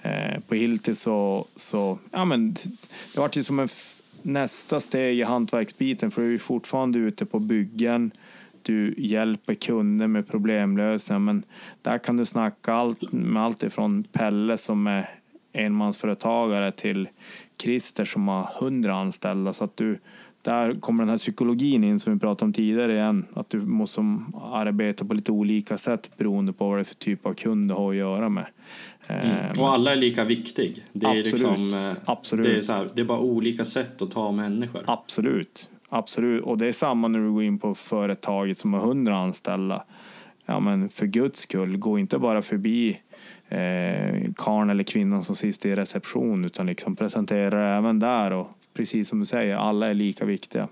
[0.02, 2.54] Eh, på Hilti så, så ja men
[3.14, 3.68] det var ju som en
[4.22, 8.10] nästa steg i hantverksbiten för vi är fortfarande ute på byggen
[8.64, 11.20] du hjälper kunder med problemlösningar.
[11.20, 11.42] Men
[11.82, 15.08] där kan du snacka allt, med allt ifrån Pelle som är
[15.52, 17.08] enmansföretagare till
[17.62, 19.52] Christer som har hundra anställda.
[19.52, 19.98] Så att du,
[20.42, 23.24] där kommer den här psykologin in som vi pratade om tidigare igen.
[23.34, 24.00] Att du måste
[24.52, 27.74] arbeta på lite olika sätt beroende på vad det är för typ av kund du
[27.74, 28.46] har att göra med.
[29.06, 29.30] Mm.
[29.30, 30.84] Ehm, och alla är lika viktig.
[30.92, 31.32] Det är, absolut.
[31.32, 32.46] Liksom, eh, absolut.
[32.46, 34.82] Det, är så här, det är bara olika sätt att ta människor.
[34.86, 35.68] Absolut.
[35.88, 39.84] Absolut, och det är samma när du går in på företaget som har hundra anställda.
[40.46, 43.00] Ja, men för guds skull, gå inte bara förbi
[43.48, 49.08] eh, karln eller kvinnan som sitter i reception utan liksom presentera även där och precis
[49.08, 50.68] som du säger, alla är lika viktiga.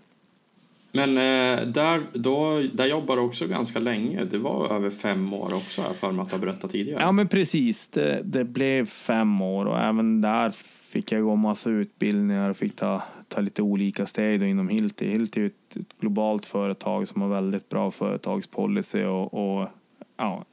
[0.93, 4.25] Men eh, där, då, där jobbar du också ganska länge.
[4.25, 7.01] Det var över fem år också, jag för mig att du har berättat tidigare.
[7.03, 7.89] Ja, men precis.
[7.89, 10.51] Det, det blev fem år och även där
[10.93, 15.11] fick jag gå massa utbildningar och fick ta, ta lite olika steg då inom Hilti.
[15.11, 19.69] Hilti är ett, ett globalt företag som har väldigt bra företagspolicy och, och
[20.17, 20.45] ja,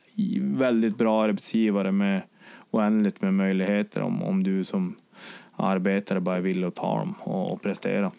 [0.41, 2.21] väldigt bra arbetsgivare med
[2.71, 4.95] oändligt med möjligheter om, om du som
[5.55, 8.11] arbetare bara vill och ta dem och, och prestera.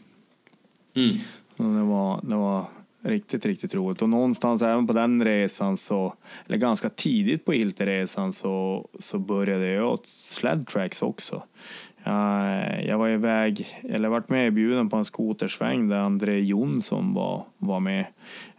[0.95, 1.17] Mm.
[1.57, 2.65] det, var, det var
[3.01, 4.03] riktigt, riktigt roligt.
[4.03, 6.15] Och någonstans även på den resan, så,
[6.47, 11.43] eller ganska tidigt på Hilti-resan, så, så började jag åt sled tracks också.
[12.05, 17.81] Jag var iväg, eller varit med erbjuden på en skotersväng där André Jonsson var, var
[17.81, 18.07] med.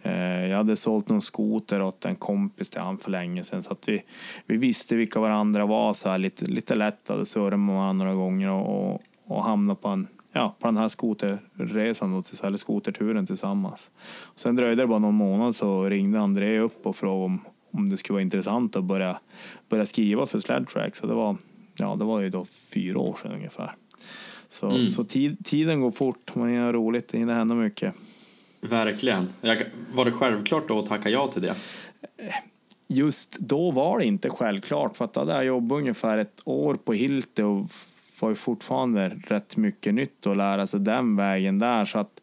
[0.01, 3.71] Eh, jag hade sålt någon skoter åt en kompis till han för länge sedan så
[3.71, 4.03] att vi,
[4.45, 7.07] vi visste vilka varandra var så här lite, lite lätt.
[7.07, 10.77] Hade surrat med varandra några gånger och, och, och hamnat på, en, ja, på den
[10.77, 13.89] här skoterresan, då, eller skoterturen tillsammans.
[14.21, 17.39] Och sen dröjde det bara någon månad så ringde André upp och frågade om,
[17.71, 19.17] om det skulle vara intressant att börja,
[19.69, 20.95] börja skriva för Sled Track.
[20.95, 21.37] Så det var
[21.81, 23.75] ja, det var ju då fyra år sedan ungefär.
[24.47, 24.87] Så, mm.
[24.87, 27.95] så tid, tiden går fort, man gör roligt, det hinner hända mycket.
[28.61, 29.29] Verkligen.
[29.41, 29.63] Jag,
[29.93, 31.55] var det självklart då att tacka ja till det?
[32.87, 36.75] Just då var det inte självklart för att då hade jag jobbat ungefär ett år
[36.75, 37.71] på Hylte och
[38.19, 42.21] var ju fortfarande rätt mycket nytt att lära sig den vägen där så att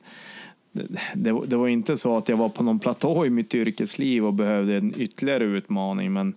[1.13, 4.35] det, det var inte så att jag var på någon platå i mitt yrkesliv och
[4.35, 6.35] behövde en ytterligare utmaning men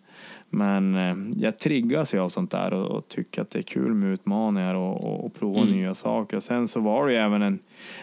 [0.53, 3.93] men eh, jag triggas ju av sånt där och, och, tycker att det är kul
[3.93, 5.73] med utmaningar och, och, och prova mm.
[5.73, 6.37] nya saker.
[6.37, 7.59] Och sen så var det ju även en,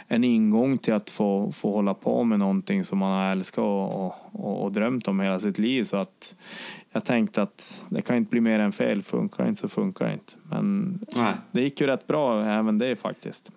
[0.06, 4.14] en ingång till att få, få hålla på med någonting som man har älskat och,
[4.32, 5.84] och, och drömt om hela sitt liv.
[5.84, 6.36] Så att
[6.92, 9.02] jag tänkte att det kan inte bli mer än fel.
[9.02, 10.32] Funkar det inte så funkar det inte.
[10.50, 11.32] Men Nej.
[11.50, 13.52] det gick ju rätt bra även det faktiskt.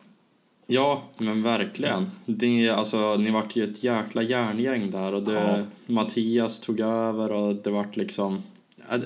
[0.67, 2.11] Ja, men verkligen.
[2.25, 5.93] Det, alltså, ni vart ju ett jäkla järngäng där och det, ja.
[5.93, 8.43] Mattias tog över och det vart liksom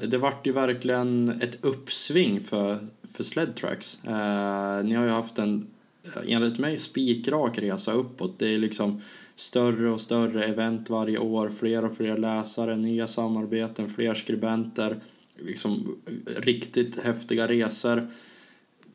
[0.07, 2.77] det vart ju verkligen ett uppsving för,
[3.13, 3.99] för Sledtracks.
[4.03, 5.67] Eh, ni har ju haft en,
[6.03, 8.39] eh, enligt mig, spikrak resa uppåt.
[8.39, 9.01] Det är liksom
[9.35, 14.99] större och större event varje år, fler och fler läsare, nya samarbeten, fler skribenter,
[15.35, 18.07] liksom eh, riktigt häftiga resor.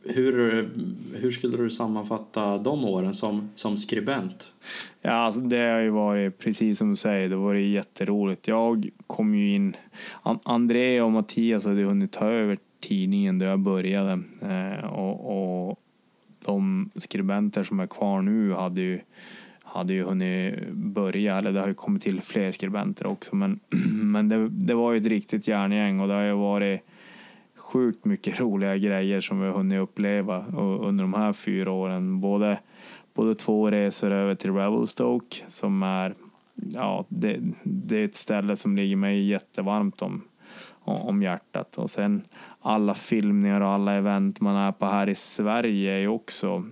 [0.04, 0.68] Hur,
[1.14, 4.52] hur skulle du sammanfatta de åren som, som skribent?
[5.02, 8.48] Ja, alltså det har ju varit precis som du säger, det har varit jätteroligt.
[8.48, 9.76] Jag kom ju in,
[10.42, 15.78] André och Mattias hade hunnit ta över tidningen där jag började eh, och, och
[16.44, 19.00] de skribenter som är kvar nu hade ju
[19.72, 23.60] hade ju hunnit börja, eller det har ju kommit till fler skribenter också, men,
[24.02, 26.80] men det, det var ju ett riktigt järngäng och det har ju varit
[27.70, 30.44] sjukt mycket roliga grejer som vi har hunnit uppleva
[30.80, 32.20] under de här fyra åren.
[32.20, 32.58] Både,
[33.14, 36.14] både två resor över till Revelstoke som är,
[36.54, 40.22] ja, det, det är ett ställe som ligger mig jättevarmt om,
[40.84, 41.78] om hjärtat.
[41.78, 42.22] Och sen
[42.60, 46.64] alla filmningar och alla event man är på här i Sverige är också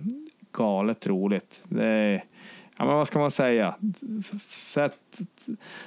[0.51, 1.63] galet roligt.
[1.69, 2.23] Det är,
[2.77, 3.75] ja men vad ska man säga?
[4.39, 5.21] Sätt,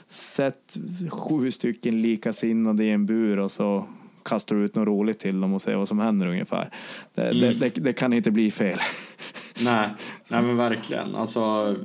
[0.08, 0.76] sätt
[1.10, 3.86] sju stycken likasinnade i en bur och så
[4.24, 6.70] kastar ut något roligt till dem och ser vad som händer ungefär.
[7.14, 7.38] Det, mm.
[7.40, 8.78] det, det, det kan inte bli fel.
[9.64, 9.88] Nej,
[10.30, 11.14] nej men verkligen.
[11.14, 11.76] Alltså,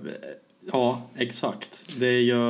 [0.72, 1.86] ja, exakt.
[2.00, 2.42] Det är ju,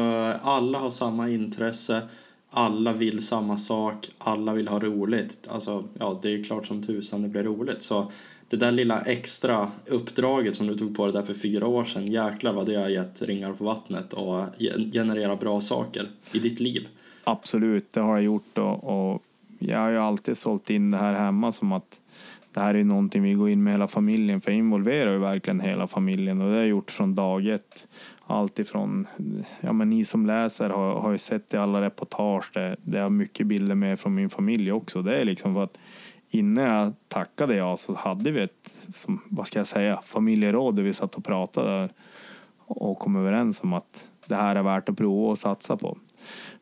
[0.41, 2.01] alla har samma intresse,
[2.49, 5.47] alla vill samma sak, alla vill ha roligt.
[5.51, 7.81] Alltså, ja, det är klart som tusan det blir roligt.
[7.81, 8.11] Så
[8.49, 12.07] det där lilla extra uppdraget som du tog på dig där för fyra år sedan,
[12.07, 14.45] jäklar vad det har gett ringar på vattnet och
[14.93, 16.87] generera bra saker i ditt liv.
[17.23, 19.23] Absolut, det har jag gjort och, och
[19.59, 22.01] jag har ju alltid sålt in det här hemma som att
[22.53, 25.59] det här är någonting vi går in med hela familjen för jag involverar ju verkligen
[25.59, 27.87] hela familjen och det har jag gjort från dag ett.
[28.29, 29.07] Allt ifrån,
[29.61, 33.09] ja men ni som läser har, har ju sett i alla reportage, det, det har
[33.09, 35.01] mycket bilder med från min familj också.
[35.01, 35.77] Det är liksom för att
[36.29, 40.83] innan jag tackade jag så hade vi ett, som, vad ska jag säga, familjeråd där
[40.83, 41.89] vi satt och pratade
[42.57, 45.97] och kom överens om att det här är värt att prova och satsa på.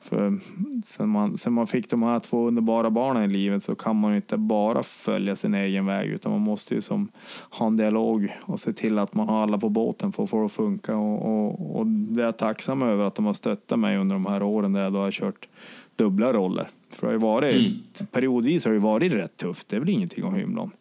[0.10, 0.38] För
[0.84, 4.16] sen man, sen man fick de här två underbara barnen i livet så kan man
[4.16, 7.08] inte bara följa sin egen väg utan man måste ju som
[7.50, 10.40] ha en dialog och se till att man har alla på båten för att få
[10.40, 10.96] det att funka.
[10.98, 14.26] Och, och, och det är jag tacksam över att de har stöttat mig under de
[14.26, 15.48] här åren där jag då har kört
[15.96, 16.68] dubbla roller.
[16.90, 18.08] För det har ju varit, mm.
[18.12, 20.72] periodvis har det varit rätt tufft, det är väl ingenting att hymla om.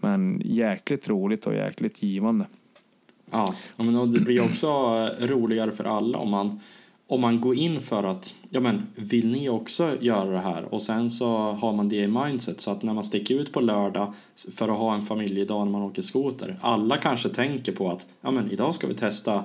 [0.00, 2.46] Men jäkligt roligt och jäkligt givande.
[3.30, 4.68] Ja, men det blir också
[5.20, 6.60] roligare för alla om man
[7.14, 10.74] om man går in för att, ja men vill ni också göra det här?
[10.74, 13.60] Och sen så har man det i mindset så att när man sticker ut på
[13.60, 14.14] lördag
[14.54, 16.58] för att ha en familjedag när man åker skoter.
[16.60, 19.44] Alla kanske tänker på att, ja men idag ska vi testa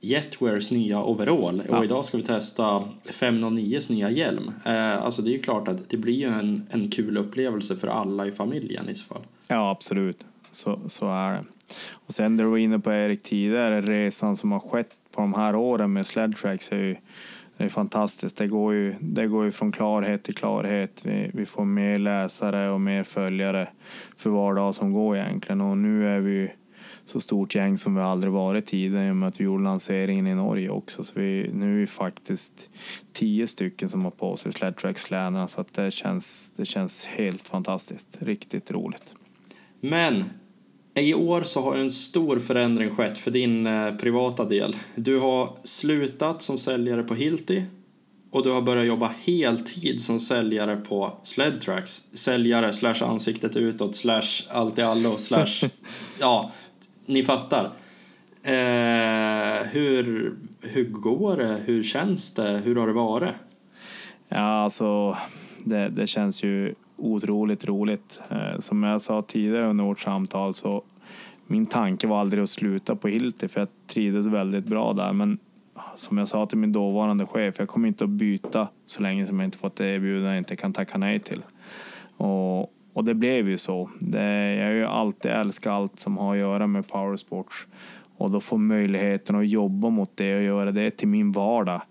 [0.00, 1.84] Jetwares nya overall och ja.
[1.84, 4.52] idag ska vi testa 509s nya hjälm.
[4.64, 7.88] Eh, alltså det är ju klart att det blir ju en, en kul upplevelse för
[7.88, 9.22] alla i familjen i så fall.
[9.48, 11.44] Ja absolut, så, så är det.
[12.06, 15.54] Och sen du var inne på Erik tidigare, resan som har skett på de här
[15.54, 16.96] åren med Sledtracks är ju
[17.56, 18.36] det är fantastiskt.
[18.36, 21.00] Det går, ju, det går ju från klarhet till klarhet.
[21.04, 23.68] Vi, vi får mer läsare och mer följare
[24.16, 25.60] för var dag som går egentligen.
[25.60, 26.50] Och nu är vi
[27.04, 30.26] så stort gäng som vi aldrig varit tidigare i och med att vi gjorde lanseringen
[30.26, 31.04] i Norge också.
[31.04, 32.70] Så vi, nu är vi faktiskt
[33.12, 38.18] tio stycken som har på sig Sledtracks-kläderna så att det, känns, det känns helt fantastiskt.
[38.20, 39.14] Riktigt roligt.
[39.80, 40.24] Men
[40.94, 44.76] i år så har en stor förändring skett för din eh, privata del.
[44.94, 47.64] Du har slutat som säljare på Hilti
[48.30, 52.02] och du har börjat jobba heltid som säljare på Sledtracks.
[52.12, 55.68] Säljare slash ansiktet utåt slash allt i allo slash
[56.20, 56.52] ja,
[57.06, 57.64] ni fattar.
[58.42, 61.62] Eh, hur, hur går det?
[61.64, 62.60] Hur känns det?
[62.64, 63.34] Hur har det varit?
[64.28, 65.16] Ja, alltså
[65.64, 68.20] det, det känns ju otroligt roligt.
[68.28, 70.82] Eh, som jag sa tidigare under vårt samtal så
[71.46, 75.12] min tanke var aldrig att sluta på Hilti för jag trivdes väldigt bra där.
[75.12, 75.38] Men
[75.74, 79.26] ah, som jag sa till min dåvarande chef, jag kommer inte att byta så länge
[79.26, 81.42] som jag inte fått erbjudande jag inte kan tacka nej till.
[82.16, 82.60] Och,
[82.92, 83.90] och det blev ju så.
[83.98, 87.66] Det, jag har ju alltid älskat allt som har att göra med powersports
[88.16, 91.82] och då få möjligheten att jobba mot det och göra det till min vardag.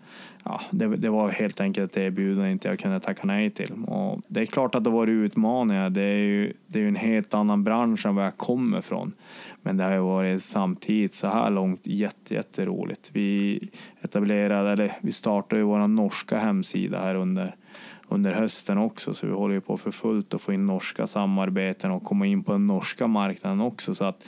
[0.43, 3.71] Ja, det, det var helt enkelt ett erbjudande inte jag kunde tacka nej till.
[3.87, 5.89] Och det är klart att det var utmaningar.
[5.89, 9.13] Det är ju det är en helt annan bransch än var jag kommer ifrån.
[9.61, 13.09] Men det har ju varit samtidigt så här långt jätte, jätteroligt.
[13.13, 13.59] Vi
[14.01, 17.55] etablerade, eller vi startade ju vår norska hemsida här under
[18.11, 21.91] under hösten också, så vi håller ju på för fullt att få in norska samarbeten
[21.91, 23.95] och komma in på den norska marknaden också.
[23.95, 24.23] Så att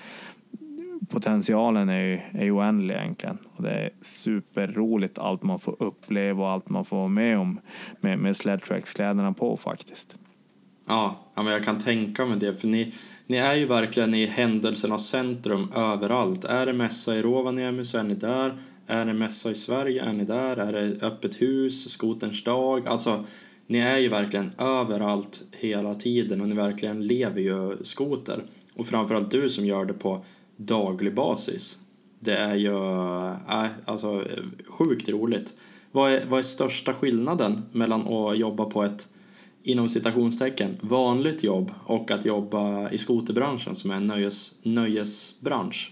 [1.09, 3.37] potentialen är ju, är ju oändlig egentligen.
[3.55, 7.59] Och det är superroligt allt man får uppleva och allt man får vara med om
[8.01, 10.15] med, med sledtrack-kläderna på faktiskt.
[10.87, 12.93] Ja, men jag kan tänka mig det, för ni,
[13.27, 16.45] ni är ju verkligen i händelsernas centrum överallt.
[16.45, 18.57] Är det mässa i Rovaniemi så är ni där.
[18.87, 20.57] Är det mässa i Sverige är ni där.
[20.57, 23.25] Är det öppet hus, skoterns dag, alltså
[23.67, 28.43] ni är ju verkligen överallt hela tiden och ni verkligen lever ju skoter.
[28.75, 30.25] Och framförallt du som gör det på
[30.57, 31.79] daglig basis.
[32.19, 32.75] Det är ju
[33.49, 34.25] äh, alltså,
[34.67, 35.53] sjukt roligt.
[35.91, 39.07] Vad är, vad är största skillnaden mellan att jobba på ett
[39.63, 45.91] inom citationstecken vanligt jobb och att jobba i skoterbranschen som är en nöjes, nöjesbransch?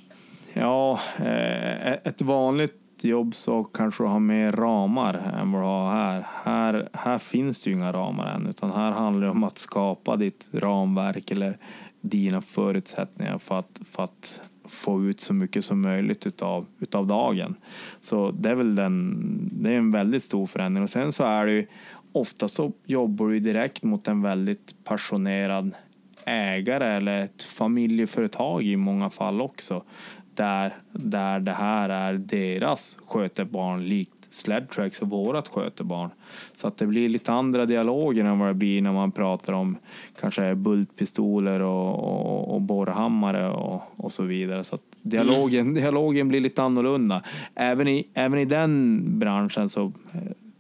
[0.53, 5.91] Ja, eh, ett vanligt jobb så kanske du har mer ramar än vad du har
[5.91, 6.28] här.
[6.43, 10.16] Här, här finns det ju inga ramar än, utan här handlar det om att skapa
[10.16, 11.57] ditt ramverk eller
[12.01, 14.41] dina förutsättningar för att, för att
[14.72, 17.55] få ut så mycket som möjligt utav, utav dagen.
[17.99, 20.84] Så det är väl den, det är en väldigt stor förändring.
[20.84, 21.65] Och sen så är det ju,
[22.11, 25.72] ofta så jobbar du direkt mot en väldigt passionerad
[26.26, 29.84] ägare eller ett familjeföretag i många fall också.
[30.34, 36.10] Där, där det här är deras skötebarn likt Sledtracks och vårat skötebarn.
[36.54, 39.78] Så att det blir lite andra dialoger än vad det blir när man pratar om
[40.20, 44.64] kanske bultpistoler och, och, och borrhammare och, och så vidare.
[44.64, 45.74] Så att dialogen, mm.
[45.74, 47.24] dialogen blir lite annorlunda.
[47.56, 49.92] Även i, även i den branschen så,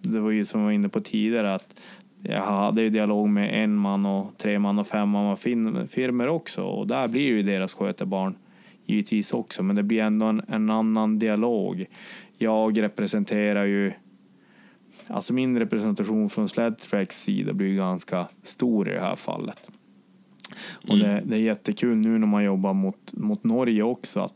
[0.01, 1.75] det var ju som jag var inne på tidigare, att
[2.21, 5.37] jag hade ju dialog med en man och tre man och fem man
[5.87, 8.35] firmor också och där blir ju deras skötebarn
[8.85, 11.85] givetvis också, men det blir ändå en, en annan dialog
[12.41, 13.93] jag representerar ju
[15.07, 19.69] Alltså min representation från Sledtracks sida blir ganska stor i det här fallet.
[20.87, 21.29] Och det, mm.
[21.29, 24.33] det, är jättekul nu när man jobbar mot, mot Norge också att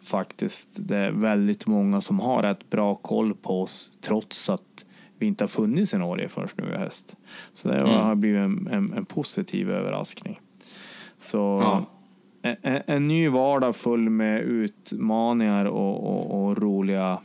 [0.00, 4.84] faktiskt det är väldigt många som har rätt bra koll på oss trots att
[5.18, 7.16] vi inte har funnits i Norge förrän nu i höst.
[7.54, 7.90] Så det mm.
[7.90, 10.40] har blivit en, en, en, positiv överraskning.
[11.18, 11.86] Så ja.
[12.42, 17.18] en, en, ny vardag full med utmaningar och, och, och roliga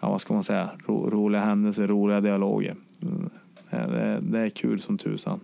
[0.00, 2.76] ja, vad ska man säga, ro, roliga händelser, roliga dialoger.
[3.02, 3.30] Mm,
[3.70, 5.40] det, det, är kul som tusan.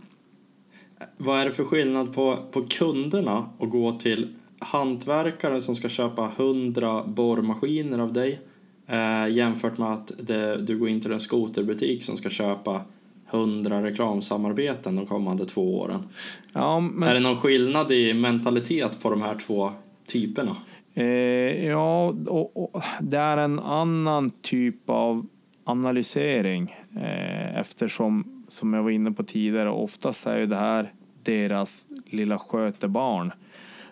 [1.16, 6.32] Vad är det för skillnad på, på kunderna att gå till hantverkare som ska köpa
[6.36, 8.40] hundra borrmaskiner av dig
[8.86, 12.80] eh, jämfört med att det, du går in till en skoterbutik som ska köpa
[13.26, 16.08] hundra reklamsamarbeten de kommande två åren.
[16.52, 17.08] Ja, men...
[17.08, 19.70] Är det någon skillnad i mentalitet på de här två
[20.06, 20.56] typerna?
[20.94, 25.26] Eh, ja, och, och, det är en annan typ av
[25.64, 31.86] analysering eh, eftersom, som jag var inne på tidigare, oftast är ju det här deras
[32.06, 33.32] lilla skötebarn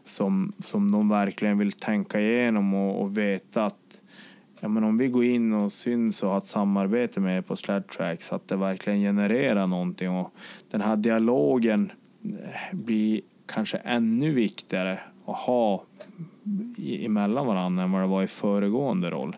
[0.05, 4.01] som, som de verkligen vill tänka igenom och, och veta att
[4.61, 7.57] ja, men om vi går in och syns och har ett samarbete med er på
[7.57, 10.35] SladTracks, att det verkligen genererar någonting och
[10.71, 11.93] den här dialogen
[12.25, 15.85] eh, blir kanske ännu viktigare att ha
[16.79, 19.37] emellan varandra än vad det var i föregående roll.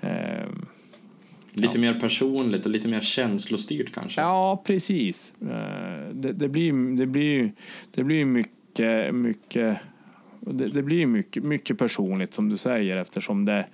[0.00, 0.48] Eh,
[1.52, 1.80] lite ja.
[1.80, 4.20] mer personligt och lite mer känslostyrt kanske?
[4.20, 5.34] Ja, precis.
[5.40, 7.52] Eh, det, det, blir, det, blir,
[7.94, 9.78] det blir mycket, mycket
[10.40, 13.66] det, det, blir mycket, mycket personligt som du säger eftersom det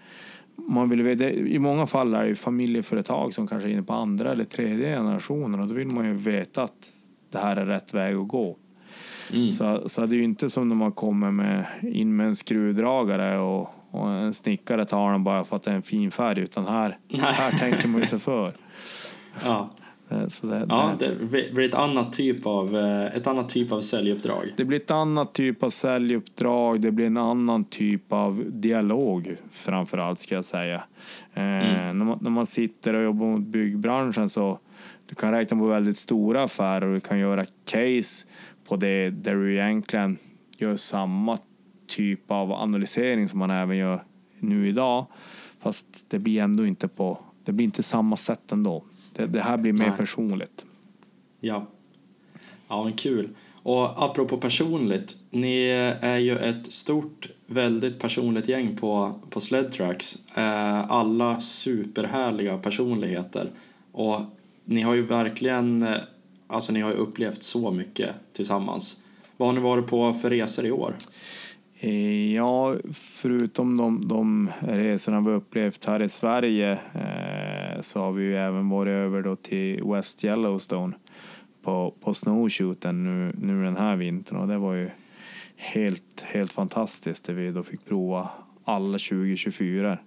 [0.68, 4.32] man vill, det, I många fall är det familjeföretag som kanske är inne på andra
[4.32, 6.92] eller tredje generationen och då vill man ju veta att
[7.30, 8.56] det här är rätt väg att gå.
[9.32, 9.50] Mm.
[9.50, 13.38] Så, så det är ju inte som när man kommer med, in med en skruvdragare
[13.38, 16.66] och, och en snickare tar den bara för att det är en fin färg, utan
[16.66, 18.52] här, här tänker man ju sig för.
[19.44, 19.70] Ja.
[20.28, 24.52] Så det, ja, det blir ett annat, typ av, eh, ett annat typ av säljuppdrag.
[24.56, 29.98] Det blir ett annat typ av säljuppdrag, det blir en annan typ av dialog framför
[29.98, 30.82] allt ska jag säga.
[31.34, 31.98] Eh, mm.
[31.98, 34.58] när, man, när man sitter och jobbar mot byggbranschen så
[35.06, 38.26] du kan räkna på väldigt stora affärer och du kan göra case
[38.70, 40.18] på det där du egentligen
[40.58, 41.38] gör samma
[41.86, 44.02] typ av analysering som man även gör
[44.38, 45.06] nu idag.
[45.60, 48.82] Fast det blir ändå inte på, det blir inte samma sätt ändå.
[49.12, 49.96] Det, det här blir mer Nej.
[49.98, 50.66] personligt.
[51.40, 51.66] Ja.
[52.68, 53.28] Ja, men kul.
[53.62, 55.66] Och apropå personligt, ni
[56.00, 60.18] är ju ett stort, väldigt personligt gäng på, på Sled Tracks.
[60.34, 63.50] Eh, alla superhärliga personligheter.
[63.92, 64.20] Och
[64.64, 65.96] ni har ju verkligen, eh,
[66.50, 69.00] alltså ni har ju upplevt så mycket tillsammans.
[69.36, 70.94] Vad har ni varit på för resor i år?
[71.80, 78.24] Eh, ja, förutom de, de resorna vi upplevt här i Sverige eh, så har vi
[78.24, 80.94] ju även varit över då till West Yellowstone
[81.62, 84.90] på, på snowshooten nu, nu den här vintern och det var ju
[85.56, 88.28] helt, helt fantastiskt det vi då fick prova
[88.64, 89.98] alla 2024.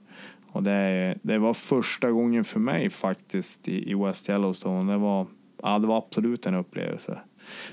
[0.51, 4.91] Och det, det var första gången för mig faktiskt i, i West Yellowstone.
[4.91, 5.27] Det var,
[5.63, 7.19] ja, det var absolut en upplevelse.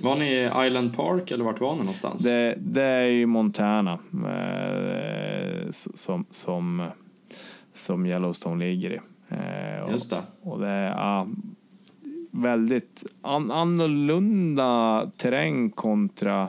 [0.00, 2.24] Var ni i Island Park eller vart var ni någonstans?
[2.24, 6.86] Det, det är ju Montana eh, som, som,
[7.74, 9.00] som Yellowstone ligger i.
[9.28, 10.22] Eh, och, Just det.
[10.42, 11.26] och det är ja,
[12.30, 16.48] väldigt an, annorlunda terräng kontra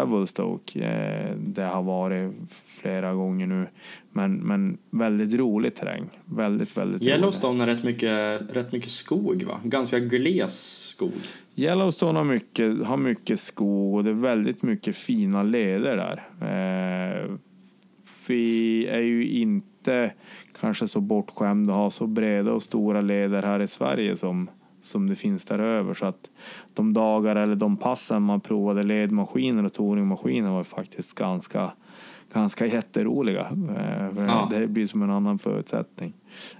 [0.00, 0.80] Revelstoke.
[0.80, 2.32] Eh, det har varit
[2.64, 3.66] flera gånger nu.
[4.12, 6.08] Men, men väldigt rolig terräng.
[6.24, 7.12] Väldigt, väldigt rolig.
[7.12, 9.60] Yellowstone är rätt mycket, rätt mycket skog va?
[9.64, 11.12] Ganska gles skog.
[11.56, 16.22] Yellowstone har mycket, har mycket skog och det är väldigt mycket fina leder där.
[16.40, 17.30] Eh,
[18.26, 20.12] vi är ju inte
[20.60, 25.08] kanske så bortskämda att ha så breda och stora leder här i Sverige som, som
[25.08, 25.94] det finns där över.
[25.94, 26.30] Så att
[26.74, 31.72] de dagar eller de passen man provade ledmaskiner och toringmaskiner var faktiskt ganska,
[32.34, 33.40] ganska jätteroliga.
[33.40, 34.48] Eh, för Ja.
[34.50, 36.12] Det blir som en annan förutsättning.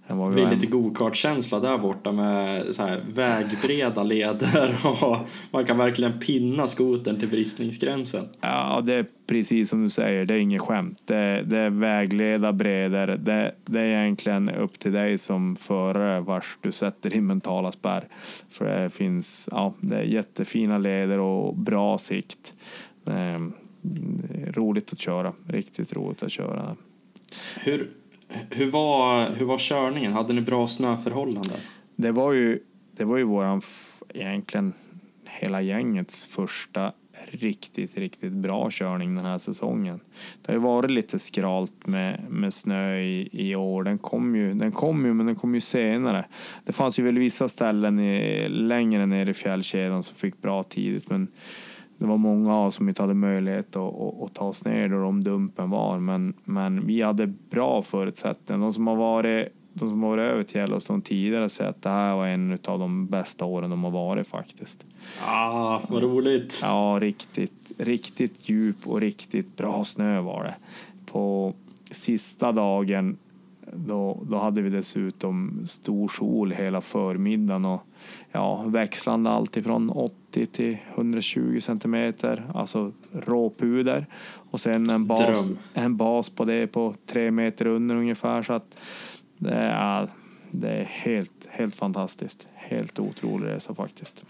[0.06, 4.86] än vad Det vi blir var lite go-kart-känsla där borta med så här vägbreda leder
[5.02, 5.16] och
[5.50, 8.24] man kan verkligen pinna skotern till bristningsgränsen.
[8.40, 10.26] Ja, det är precis som du säger.
[10.26, 11.02] Det är inget skämt.
[11.04, 13.06] Det, det är vägleda bredder.
[13.06, 18.04] Det, det är egentligen upp till dig som förare vars du sätter din mentala spärr.
[18.50, 22.54] För det finns, ja, det är jättefina leder och bra sikt.
[24.46, 25.32] Roligt att köra.
[25.46, 26.76] Riktigt roligt att köra.
[27.60, 27.90] Hur,
[28.50, 30.12] hur, var, hur var körningen?
[30.12, 31.58] Hade ni bra snöförhållanden?
[31.96, 32.58] Det var ju,
[32.92, 33.62] det var ju våran,
[34.14, 34.72] egentligen
[35.24, 36.92] hela gängets första
[37.26, 40.00] riktigt, riktigt bra körning den här säsongen.
[40.42, 43.82] Det har ju varit lite skralt med, med snö i, i år.
[43.82, 46.24] Den kom, ju, den kom ju, men den kom ju senare.
[46.64, 51.10] Det fanns ju väl vissa ställen i, längre ner i fjällkedjan som fick bra tidigt,
[51.10, 51.28] men
[51.98, 55.24] det var många som inte hade möjlighet att, att, att ta oss ner då de
[55.24, 55.98] dumpen var.
[55.98, 58.60] Men, men vi hade bra förutsättningar.
[58.60, 61.88] De som har varit de som har varit över till Yellowstone tidigare säger att det
[61.88, 64.86] här var en av de bästa åren de har varit faktiskt.
[65.26, 66.58] Ah, vad roligt!
[66.62, 70.54] Ja, riktigt, riktigt djup och riktigt bra snö var det.
[71.12, 71.54] På
[71.90, 73.16] sista dagen
[73.72, 77.82] då, då hade vi dessutom stor sol hela förmiddagen och
[78.32, 79.90] ja, växlande allt ifrån
[80.28, 84.06] 80 till 120 centimeter, alltså råpuder.
[84.50, 85.58] Och sen en bas, Dröm.
[85.74, 88.42] en bas på det på tre meter under ungefär.
[88.42, 88.76] Så att
[89.38, 90.08] det är,
[90.50, 92.46] det är helt, helt fantastiskt.
[92.54, 94.24] Helt otrolig resa faktiskt.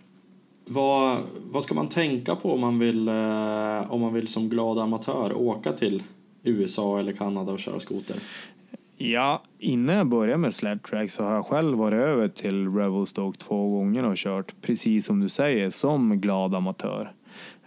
[0.65, 1.19] Vad,
[1.53, 5.39] vad ska man tänka på om man, vill, eh, om man vill som glad amatör
[5.39, 6.03] åka till
[6.43, 8.17] USA eller Kanada och köra skoter?
[9.01, 13.39] Ja, innan jag började med sled track så har jag själv varit över till Revelstoke
[13.39, 17.13] två gånger och kört precis som du säger som glad amatör.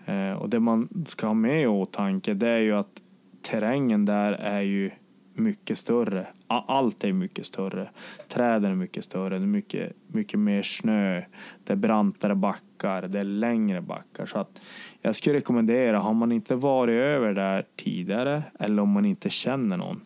[0.05, 3.01] Eh, och det man ska ha med i åtanke det är ju att
[3.41, 4.91] terrängen där är ju
[5.33, 6.27] mycket större.
[6.47, 7.89] Allt är mycket större.
[8.27, 9.29] Träden är mycket större.
[9.29, 11.21] Det är mycket, mycket mer snö.
[11.63, 13.01] Det är brantare backar.
[13.01, 14.25] Det är längre backar.
[14.25, 14.61] Så att
[15.01, 19.77] jag skulle rekommendera, har man inte varit över där tidigare eller om man inte känner
[19.77, 20.01] någon,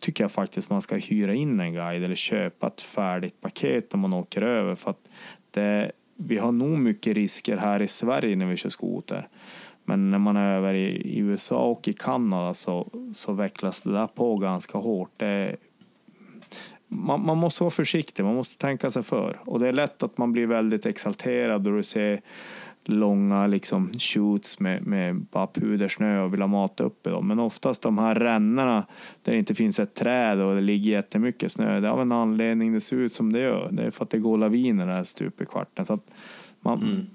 [0.00, 4.00] tycker jag faktiskt man ska hyra in en guide eller köpa ett färdigt paket när
[4.00, 4.74] man åker över.
[4.74, 5.08] För att
[5.50, 9.28] det, vi har nog mycket risker här i Sverige när vi kör skoter.
[9.84, 14.06] Men när man är över i, USA och i Kanada så, så vecklas det där
[14.06, 15.10] på ganska hårt.
[15.16, 15.56] Det,
[16.88, 19.38] man, man måste vara försiktig, man måste tänka sig för.
[19.44, 22.20] Och det är lätt att man blir väldigt exalterad då du ser
[22.90, 27.10] långa liksom shoots med, med bara pudersnö och vill ha mat uppe.
[27.10, 27.20] Då.
[27.20, 28.86] Men oftast de här rännorna
[29.22, 32.12] där det inte finns ett träd och det ligger jättemycket snö, det är av en
[32.12, 33.68] anledning det ser ut som det gör.
[33.72, 35.84] Det är för att det går laviner där stup i kvarten.
[35.84, 35.98] Så
[36.60, 37.06] man,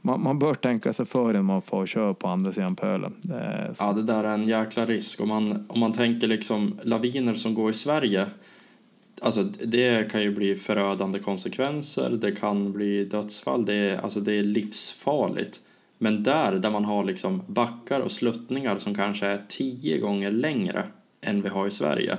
[0.00, 3.14] man, man bör tänka sig för innan man får köra på andra sidan pölen.
[3.22, 3.74] Det.
[3.78, 5.20] Ja, det där är en jäkla risk.
[5.20, 8.26] Om man, om man tänker liksom laviner som går i Sverige,
[9.20, 14.32] alltså det kan ju bli förödande konsekvenser, det kan bli dödsfall, det är, alltså det
[14.32, 15.60] är livsfarligt.
[15.98, 20.84] Men där, där man har liksom backar och sluttningar som kanske är tio gånger längre
[21.20, 22.16] än vi har i Sverige,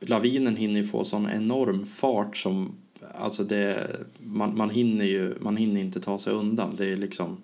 [0.00, 2.74] lavinen hinner ju få sån enorm fart som
[3.14, 6.74] alltså det, man, man, hinner ju, man hinner inte ta sig undan.
[6.76, 7.36] Det är liksom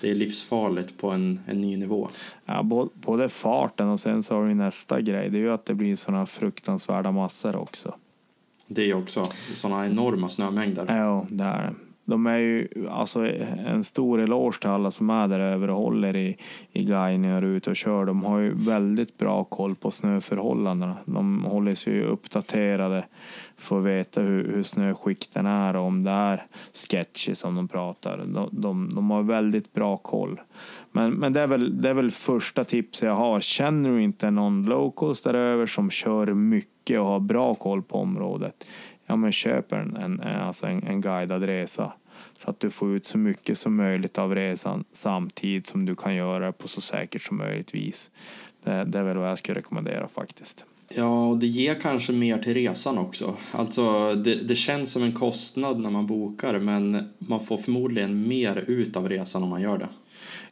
[0.00, 2.08] det är livsfarligt på en, en ny nivå.
[2.46, 5.30] Ja, både farten och sen så har vi nästa grej.
[5.30, 7.94] Det är ju att det blir såna fruktansvärda massor också.
[8.68, 9.24] Det också.
[9.54, 10.84] sådana enorma snömängder.
[10.88, 11.74] Ja, det är det
[12.08, 13.26] de är ju alltså
[13.66, 16.36] en stor eloge till alla som är där över och håller i,
[16.72, 18.04] i guidningar ute och kör.
[18.04, 20.96] De har ju väldigt bra koll på snöförhållandena.
[21.04, 23.04] De håller sig ju uppdaterade
[23.56, 28.18] för att veta hur, hur snöskikten är och om det är sketchy som de pratar.
[28.26, 30.40] De, de, de har väldigt bra koll.
[30.92, 33.40] Men, men det, är väl, det är väl första tipset jag har.
[33.40, 37.98] Känner du inte någon locals där över som kör mycket och har bra koll på
[37.98, 38.64] området
[39.06, 41.92] ja, men köp en, en, alltså en, en guidad resa
[42.38, 46.14] så att du får ut så mycket som möjligt av resan samtidigt som du kan
[46.14, 48.10] göra det på så säkert som möjligt vis.
[48.64, 50.64] Det, det är väl vad jag skulle rekommendera faktiskt.
[50.88, 53.36] Ja, och det ger kanske mer till resan också.
[53.52, 58.56] Alltså, det, det känns som en kostnad när man bokar men man får förmodligen mer
[58.56, 59.88] ut av resan om man gör det.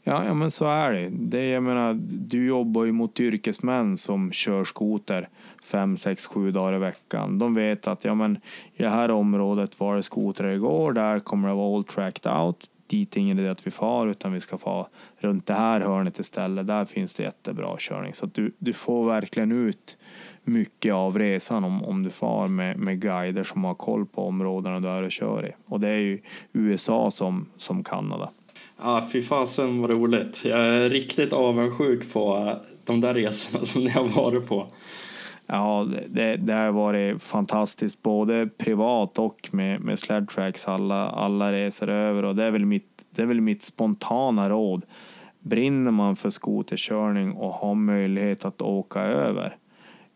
[0.03, 1.09] Ja, ja men så är det.
[1.11, 5.29] det jag menar, du jobbar ju mot yrkesmän som kör skoter
[5.65, 7.39] fem, sex, sju dagar i veckan.
[7.39, 8.37] De vet att ja, men,
[8.75, 12.71] i det här området var det skotrar igår, där kommer det vara all tracked out.
[12.87, 14.89] Dit är ingen idé att vi far, utan vi ska få
[15.19, 16.67] runt det här hörnet istället.
[16.67, 18.15] Där finns det jättebra körning.
[18.15, 19.97] Så du, du får verkligen ut
[20.45, 24.81] mycket av resan om, om du far med, med guider som har koll på områdena
[24.81, 25.53] du är och kör i.
[25.67, 26.21] Och det är ju
[26.53, 28.31] USA som, som Kanada.
[28.83, 30.45] Ja, fy fasen vad roligt.
[30.45, 32.53] Jag är riktigt avundsjuk på
[32.85, 34.67] de där resorna som ni har varit på.
[35.47, 40.69] Ja, det, det har varit fantastiskt både privat och med, med Sledtracks.
[40.69, 44.85] Alla, alla resor över och det är, väl mitt, det är väl mitt spontana råd.
[45.41, 49.57] Brinner man för skoterkörning och har möjlighet att åka över,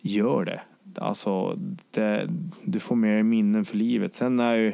[0.01, 0.61] gör det.
[1.01, 1.59] Alltså,
[1.91, 2.29] det,
[2.64, 4.14] du får mer minnen för livet.
[4.14, 4.72] Sen är ju,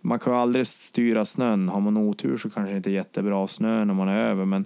[0.00, 1.68] man kan ju aldrig styra snön.
[1.68, 4.44] Har man otur så kanske det inte är jättebra snö när man är över.
[4.44, 4.64] Men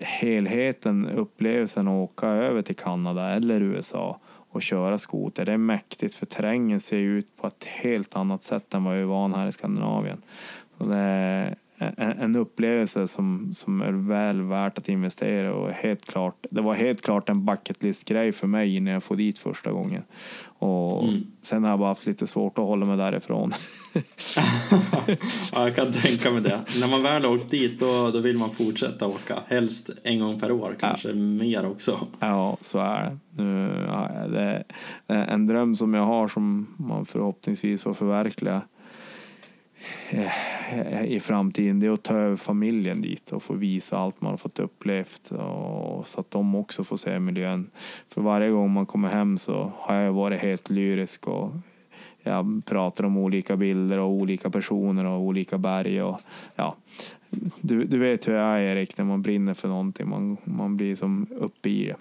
[0.00, 4.18] helheten, upplevelsen att åka över till Kanada eller USA
[4.50, 5.44] och köra skoter.
[5.44, 9.00] Det är mäktigt för terrängen ser ut på ett helt annat sätt än vad vi
[9.00, 10.22] är van här i Skandinavien.
[10.78, 11.54] Så det är
[11.96, 17.02] en upplevelse som, som är väl värt att investera och helt klart, det var helt
[17.02, 20.02] klart en bucket list-grej för mig innan jag får dit första gången.
[20.58, 21.26] Och mm.
[21.42, 23.52] Sen har jag bara haft lite svårt att hålla mig därifrån.
[25.52, 26.60] ja, jag kan tänka mig det.
[26.80, 29.38] När man väl har åkt dit då, då vill man fortsätta åka.
[29.46, 31.14] Helst en gång per år, kanske ja.
[31.14, 32.08] mer också.
[32.20, 33.42] Ja, så är det.
[33.42, 34.64] Nu, ja, det
[35.06, 38.62] är en dröm som jag har som man förhoppningsvis får förverkliga
[40.10, 44.30] Eh, i framtiden det är att ta över familjen dit och få visa allt man
[44.30, 47.70] har fått upplevt och så att de också får se miljön.
[48.08, 51.52] För varje gång man kommer hem så har jag varit helt lyrisk och
[52.22, 56.20] jag pratar om olika bilder och olika personer och olika berg och
[56.56, 56.76] ja,
[57.60, 60.94] du, du vet hur jag är Erik när man brinner för någonting, man, man blir
[60.94, 61.96] som uppe i det.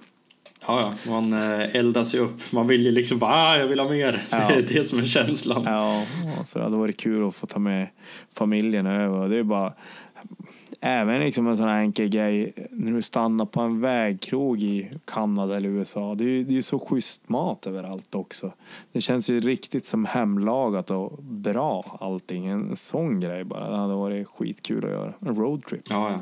[0.68, 2.52] Ja, ja, man eh, eldas ju upp.
[2.52, 4.26] Man vill ju liksom bara, ah, jag vill ha mer.
[4.30, 4.38] Ja.
[4.48, 5.64] Det är det som är känslan.
[5.66, 6.04] Ja,
[6.44, 7.88] så det hade varit kul att få ta med
[8.34, 9.30] familjen över.
[9.30, 9.74] Det är bara,
[10.82, 15.58] även liksom en sån här enkel grej, när du stannar på en vägkrog i Kanada
[15.58, 16.16] eller USA.
[16.16, 18.52] Det är ju det är så schysst mat överallt också.
[18.92, 22.48] Det känns ju riktigt som hemlagat och bra allting.
[22.48, 23.70] En sån grej bara.
[23.70, 25.14] Det hade varit skitkul att göra.
[25.20, 25.82] En roadtrip.
[25.90, 26.20] Ja, ja.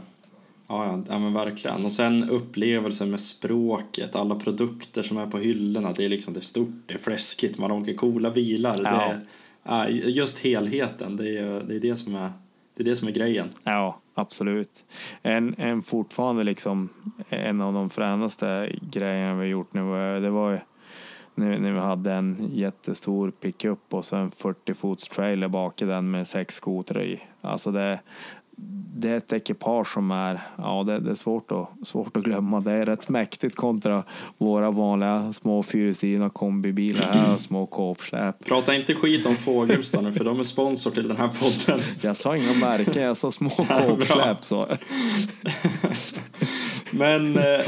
[0.74, 1.86] Ja, ja, men verkligen.
[1.86, 5.92] Och sen upplevelsen med språket, alla produkter som är på hyllorna.
[5.92, 8.80] Det är liksom det är stort, det är fläskigt, man åker coola bilar.
[8.84, 9.14] Ja.
[9.64, 12.32] Det är, just helheten, det är, det är det som är
[12.76, 13.50] det är det som är grejen.
[13.64, 14.86] Ja, absolut.
[15.22, 16.90] En, en fortfarande liksom
[17.30, 20.64] en av de fränaste grejerna vi gjort nu var, det var
[21.36, 25.86] när, när vi hade en jättestor pickup och så en 40 fots trailer bak i
[25.86, 27.22] den med sex skotrar i.
[27.42, 28.00] Alltså det,
[28.96, 32.60] det är ett ekipage som är, ja det, det, är svårt att, svårt att glömma.
[32.60, 34.04] Det är rätt mäktigt kontra
[34.38, 38.46] våra vanliga små fyrhjulsdrivna kombibilar här och små kåpsläp.
[38.46, 41.80] Prata inte skit om Fågelsta för de är sponsor till den här podden.
[42.02, 44.68] Jag sa inga märken, jag sa små kåpsläp så.
[46.92, 47.60] Men eh,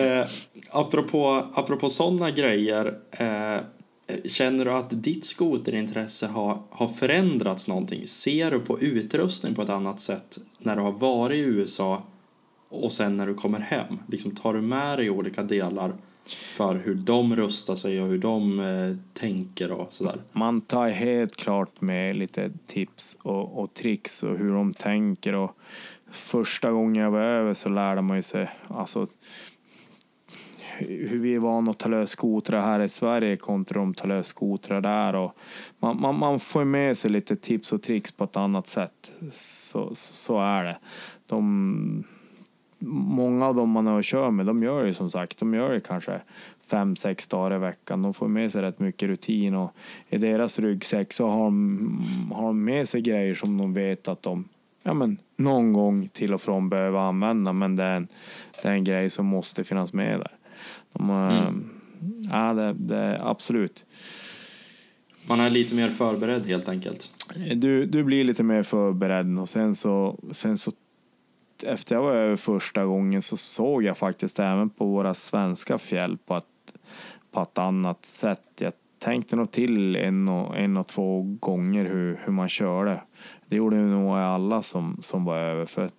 [0.00, 0.26] eh,
[0.70, 3.58] apropå, apropå sådana grejer eh,
[4.24, 8.06] Känner du att ditt skoterintresse har, har förändrats någonting?
[8.06, 12.02] Ser du på utrustning på ett annat sätt när du har varit i USA
[12.68, 13.98] och sen när du kommer hem?
[14.08, 15.92] Liksom tar du med dig olika delar
[16.28, 20.22] för hur de rustar sig och hur de eh, tänker och sådär?
[20.32, 25.56] Man tar helt klart med lite tips och, och tricks och hur de tänker och
[26.10, 29.06] första gången jag var över så lärde man sig alltså
[30.78, 34.26] hur vi är vana att ta lös skotrar här i Sverige kontra de tar lös
[34.26, 35.14] skotrar där.
[35.14, 35.36] Och
[35.78, 39.12] man, man, man får med sig lite tips och tricks på ett annat sätt.
[39.32, 40.78] Så, så är det.
[41.26, 42.04] De,
[42.88, 45.80] många av dem man har kör med, de gör ju som sagt, de gör ju
[45.80, 46.20] kanske
[46.60, 48.02] fem, sex dagar i veckan.
[48.02, 49.72] De får med sig rätt mycket rutin och
[50.08, 54.22] i deras ryggsäck så har de, har de med sig grejer som de vet att
[54.22, 54.44] de
[54.86, 57.52] ja, men, någon gång till och från behöver använda.
[57.52, 58.08] Men det är en,
[58.62, 60.30] det är en grej som måste finnas med där.
[60.98, 61.70] De, mm.
[62.32, 63.84] Ja, det, det, absolut.
[65.28, 67.12] Man är lite mer förberedd helt enkelt.
[67.54, 70.72] Du, du blir lite mer förberedd och sen så, sen så
[71.62, 76.18] efter jag var över första gången så såg jag faktiskt även på våra svenska fjäll
[76.26, 76.44] på ett,
[77.30, 78.42] på ett annat sätt.
[78.58, 83.00] Jag tänkte nog till en och, en och två gånger hur, hur man körde.
[83.46, 85.66] Det gjorde nog alla som, som var över.
[85.66, 85.90] För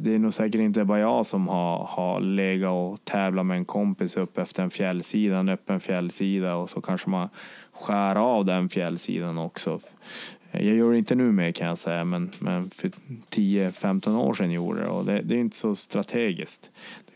[0.00, 3.64] det, är nog säkert inte bara jag som har, har legat och tävlat med en
[3.64, 7.28] kompis upp efter en fjällsida, en öppen fjällsida och så kanske man
[7.72, 9.78] skär av den fjällsidan också.
[10.50, 12.90] Jag gör det inte nu mer kan jag säga, men, men för
[13.30, 16.70] 10-15 år sedan gjorde det och det, det är inte så strategiskt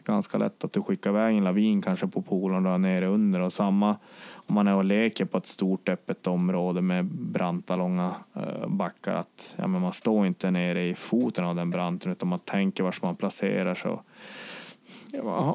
[0.05, 3.53] ganska lätt att du skickar iväg en lavin kanske på polen och nere under och
[3.53, 3.96] samma
[4.34, 9.14] om man är och leker på ett stort öppet område med branta långa eh, backar
[9.14, 12.84] att ja, men man står inte nere i foten av den branten utan man tänker
[12.84, 13.96] var man placerar sig.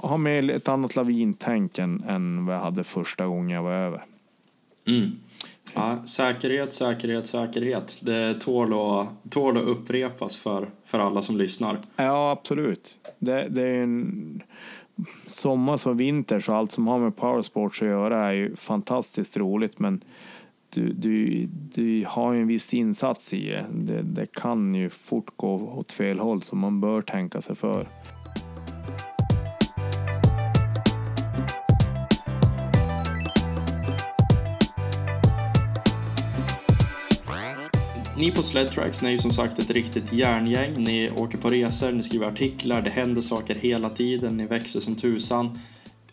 [0.01, 4.03] Ha med ett annat lavintänk än, än vad jag hade första gången jag var över.
[4.87, 5.11] Mm.
[5.77, 7.97] Ja, säkerhet, säkerhet, säkerhet.
[8.01, 11.79] Det tål att, tål att upprepas för, för alla som lyssnar.
[11.95, 12.97] Ja, absolut.
[13.19, 14.41] Det, det är en
[15.27, 19.79] sommar som vinter så allt som har med powersports att göra är ju fantastiskt roligt
[19.79, 20.01] men
[20.69, 23.65] du, du, du har ju en viss insats i det.
[23.71, 24.01] det.
[24.01, 27.87] Det kan ju fort gå åt fel håll så man bör tänka sig för.
[38.17, 40.73] Ni på Sledtracks är ju som sagt ett riktigt järngäng.
[40.83, 44.95] Ni åker på resor, ni skriver artiklar, det händer saker hela tiden, ni växer som
[44.95, 45.59] tusan.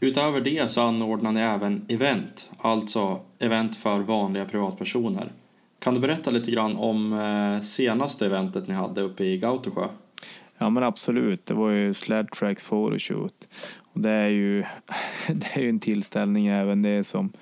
[0.01, 5.33] Utöver det så anordnar ni även event, alltså event för vanliga privatpersoner.
[5.79, 9.89] Kan du berätta lite grann om eh, senaste eventet ni hade uppe i Gautosjö?
[10.59, 13.49] Ja men absolut, det var ju Sledtracks photoshoot.
[13.93, 14.65] Och det är ju
[15.29, 17.33] det är ju en tillställning även det som,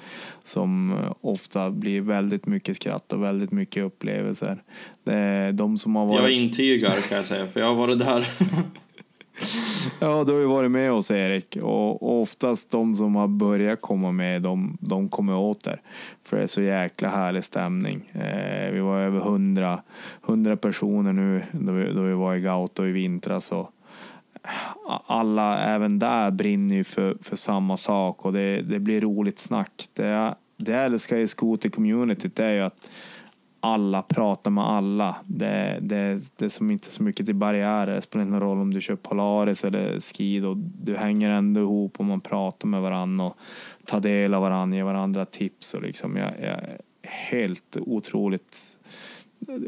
[0.44, 4.62] som ofta blir väldigt mycket skratt och väldigt mycket upplevelser.
[5.04, 6.22] Det är de som har varit...
[6.22, 8.28] Jag intygar kan jag säga, för jag har varit där.
[10.00, 14.12] ja, du har ju varit med oss Erik och, oftast de som har börjat komma
[14.12, 15.80] med de, de kommer åter.
[16.24, 18.10] För det är så jäkla härlig stämning.
[18.12, 19.82] Eh, vi var över hundra,
[20.22, 23.52] hundra personer nu då vi, då vi var i Gauto i vintras.
[23.52, 23.70] Och,
[25.06, 29.88] alla även där brinner ju för, för samma sak och det, det blir roligt snack.
[29.92, 32.90] Det, det jag älskar i skoter-communityt är ju att
[33.60, 35.16] alla pratar med alla.
[35.24, 37.94] Det, det, det är som inte så mycket till barriärer.
[37.94, 40.54] Det spelar ingen roll om du kör Polaris eller Skido.
[40.56, 43.36] Du hänger ändå ihop och man pratar med varandra och
[43.84, 45.74] tar del av varandra, ger varandra tips.
[45.74, 46.60] Och liksom jag, jag
[47.02, 48.78] helt otroligt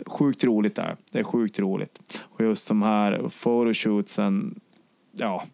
[0.06, 0.96] sjukt roligt där.
[1.12, 2.22] Det är sjukt roligt.
[2.22, 4.60] Och just de här photoshootsen
[5.16, 5.44] ja,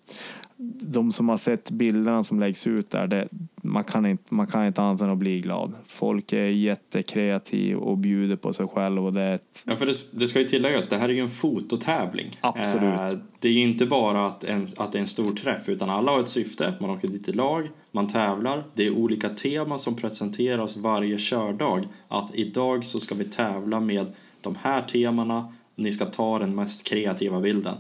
[0.82, 3.28] de som har sett bilderna som läggs ut där, det,
[3.62, 5.72] man, kan inte, man kan inte annat än att bli glad.
[5.84, 9.04] Folk är jättekreativa och bjuder på sig själv.
[9.04, 9.64] Och det, ett...
[9.66, 12.38] ja, för det, det ska ju tilläggas, det här är ju en fototävling.
[12.40, 13.00] Absolut.
[13.00, 15.90] Eh, det är ju inte bara att, en, att det är en stor träff, utan
[15.90, 16.74] alla har ett syfte.
[16.80, 18.64] Man åker dit i lag, man tävlar.
[18.74, 21.88] Det är olika teman som presenteras varje kördag.
[22.08, 24.06] Att idag så ska vi tävla med
[24.40, 25.52] de här temana.
[25.76, 27.74] Ni ska ta den mest kreativa bilden.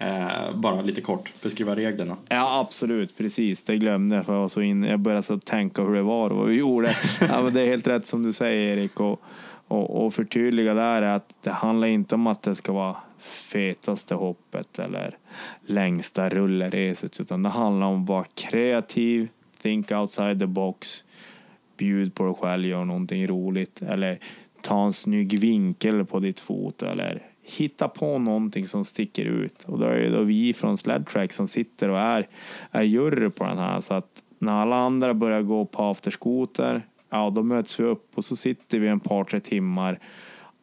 [0.00, 2.16] Eh, bara lite kort beskriva reglerna.
[2.28, 3.18] Ja, absolut.
[3.18, 3.62] Precis.
[3.62, 4.26] Det glömde jag.
[4.26, 6.54] För jag, var så in, jag började så tänka hur det var och vad vi
[6.54, 6.96] gjorde.
[7.20, 9.00] ja, men det är helt rätt som du säger, Erik.
[9.00, 9.22] Och,
[9.68, 12.96] och, och förtydliga där är att det handlar inte om att det ska vara
[13.52, 15.16] fetaste hoppet eller
[15.66, 17.20] längsta rullereset.
[17.20, 19.28] Utan det handlar om att vara kreativ,
[19.62, 21.04] think outside the box,
[21.76, 23.82] bjud på dig själv, gör någonting roligt.
[23.82, 24.18] Eller
[24.62, 29.64] ta en snygg vinkel på ditt fot eller hitta på någonting som sticker ut.
[29.66, 32.28] Och då är det då vi från Sledtrack som sitter och är,
[32.70, 33.80] är jury på den här.
[33.80, 38.24] Så att när alla andra börjar gå på afterskoter, ja då möts vi upp och
[38.24, 39.98] så sitter vi en par, tre timmar.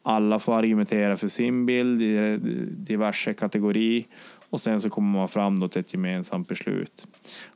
[0.02, 4.06] Alla får argumentera för sin bild i diverse kategori
[4.50, 7.06] och sen så kommer man fram då till ett gemensamt beslut.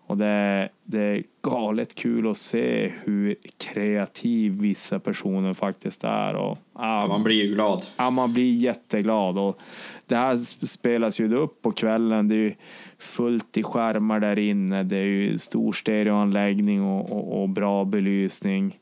[0.07, 6.35] Och det är, det är galet kul att se hur kreativ vissa personer faktiskt är.
[6.35, 7.87] Och, ja, man blir ju glad.
[7.97, 9.39] Ja, man blir jätteglad.
[9.39, 9.59] Och
[10.07, 10.37] det här
[10.67, 12.29] spelas ju upp på kvällen.
[12.29, 12.57] Det är
[12.99, 14.83] fullt i skärmar där inne.
[14.83, 18.79] Det är ju stor stereoanläggning och, och, och bra belysning.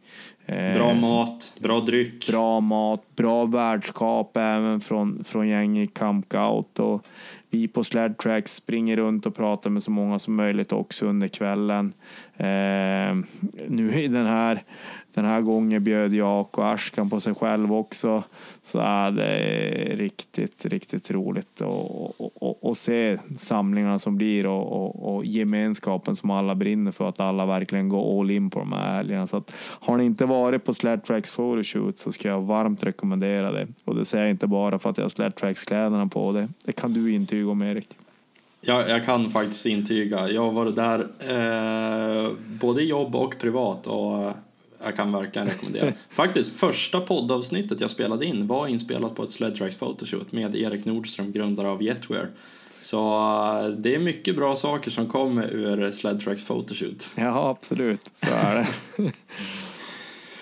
[0.46, 2.28] Bra eh, mat, bra dryck.
[2.28, 6.78] Bra mat, bra värdskap även från, från gänget Camp Gout.
[6.78, 7.06] Och
[7.50, 11.28] vi på Sled Tracks springer runt och pratar med så många som möjligt också under
[11.28, 11.92] kvällen.
[12.36, 13.16] Eh,
[13.68, 14.62] nu i den här
[15.14, 18.22] den här gången bjöd jag och Ashkan på sig själv också.
[18.62, 24.46] Så ja, det är riktigt, riktigt roligt att och, och, och se samlingarna som blir
[24.46, 27.08] och, och, och, gemenskapen som alla brinner för.
[27.08, 29.26] Att alla verkligen går all in på de här helgerna.
[29.26, 33.52] Så att, har ni inte varit på Sled Tracks Photoshoot så ska jag varmt rekommendera
[33.52, 33.66] det.
[33.84, 36.48] Och det säger jag inte bara för att jag har Sled Tracks kläderna på det.
[36.64, 37.88] Det kan du intyga om Erik.
[38.60, 40.30] Ja, jag kan faktiskt intyga.
[40.30, 42.28] Jag har varit där eh,
[42.60, 44.32] både jobb och privat och
[44.84, 45.92] jag kan verkligen rekommendera.
[46.10, 51.32] Faktiskt, första poddavsnittet jag spelade in var inspelat på ett Sledtracks photoshoot med Erik Nordström,
[51.32, 52.28] grundare av Jetwear.
[52.82, 57.10] Så eh, det är mycket bra saker som kommer ur Sledtracks photoshoot.
[57.16, 58.68] Ja, absolut, så är det.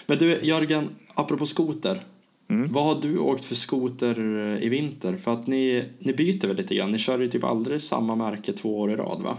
[0.07, 2.03] Men du, Jörgen, apropå skoter.
[2.51, 2.73] Mm.
[2.73, 5.17] Vad har du åkt för skoter eh, i vinter?
[5.17, 6.93] För att ni, ni byter väl lite grann?
[6.93, 9.37] Ni kör ju typ aldrig samma märke två år i rad va?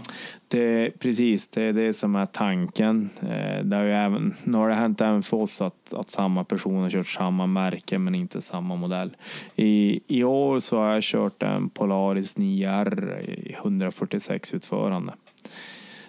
[0.48, 3.10] Det, precis, det är det som är tanken.
[3.20, 6.44] Eh, det har ju även, nu har det hänt även för oss att, att samma
[6.44, 9.16] person har kört samma märke men inte samma modell.
[9.56, 15.12] I, I år så har jag kört en Polaris 9R i 146 utförande.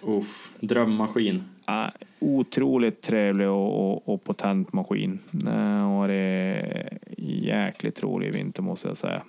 [0.02, 1.44] Uff, drömmaskin.
[1.70, 1.88] Uh,
[2.20, 5.18] otroligt trevlig och, och, och potent maskin.
[5.46, 9.22] Uh, och det är jäkligt rolig vinter måste jag säga.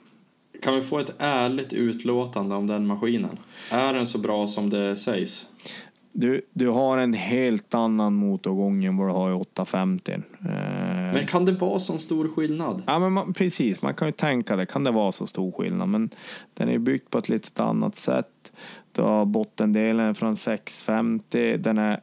[0.64, 3.38] Kan vi få ett ärligt utlåtande om den maskinen?
[3.72, 5.48] Är den så bra som det sägs?
[6.12, 10.12] Du, du har en helt annan motorgång än vad du har i 850.
[10.12, 10.20] Eh,
[11.14, 12.84] men kan det vara så stor skillnad?
[12.88, 13.82] Ja, men man, precis.
[13.82, 14.66] Man kan ju tänka det.
[14.66, 15.90] Kan det vara så stor skillnad?
[15.90, 16.10] Men
[16.54, 18.52] den är byggd på ett lite annat sätt.
[18.92, 21.58] Du har bottendelen från 650.
[21.58, 22.00] Den är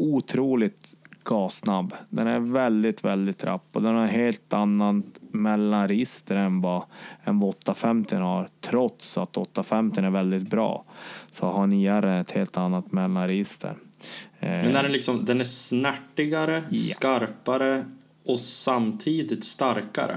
[0.00, 1.94] otroligt gassnabb.
[2.08, 6.82] Den är väldigt, väldigt rapp och den har helt annan mellanregister än vad,
[7.24, 8.48] än vad 850 har.
[8.60, 10.84] Trots att 850 är väldigt bra
[11.30, 13.74] så har 9 ett helt annat mellanregister.
[14.38, 16.74] Men är den, liksom, den är snärtigare, ja.
[16.74, 17.84] skarpare
[18.24, 20.16] och samtidigt starkare?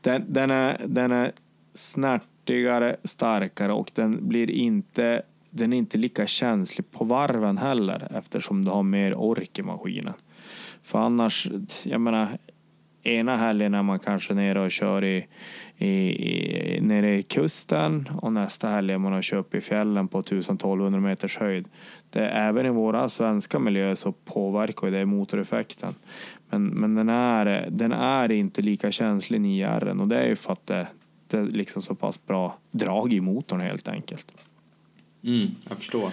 [0.00, 1.32] Den, den, är, den är
[1.74, 5.22] snärtigare, starkare och den blir inte
[5.54, 10.14] den är inte lika känslig på varven heller eftersom du har mer ork i maskinen.
[10.82, 11.48] För annars,
[11.84, 12.28] jag menar,
[13.02, 15.26] ena helgen är man kanske nere och kör i,
[15.78, 20.08] i, i, nere i kusten och nästa helg är man och kör upp i fjällen
[20.08, 21.68] på 1200 meters höjd.
[22.10, 25.94] Det, även i våra svenska miljöer så påverkar det motoreffekten.
[26.50, 30.52] Men, men den, är, den är inte lika känslig 9 och det är ju för
[30.52, 30.86] att det,
[31.26, 34.32] det är liksom så pass bra drag i motorn helt enkelt.
[35.24, 36.10] Mm, jag förstår.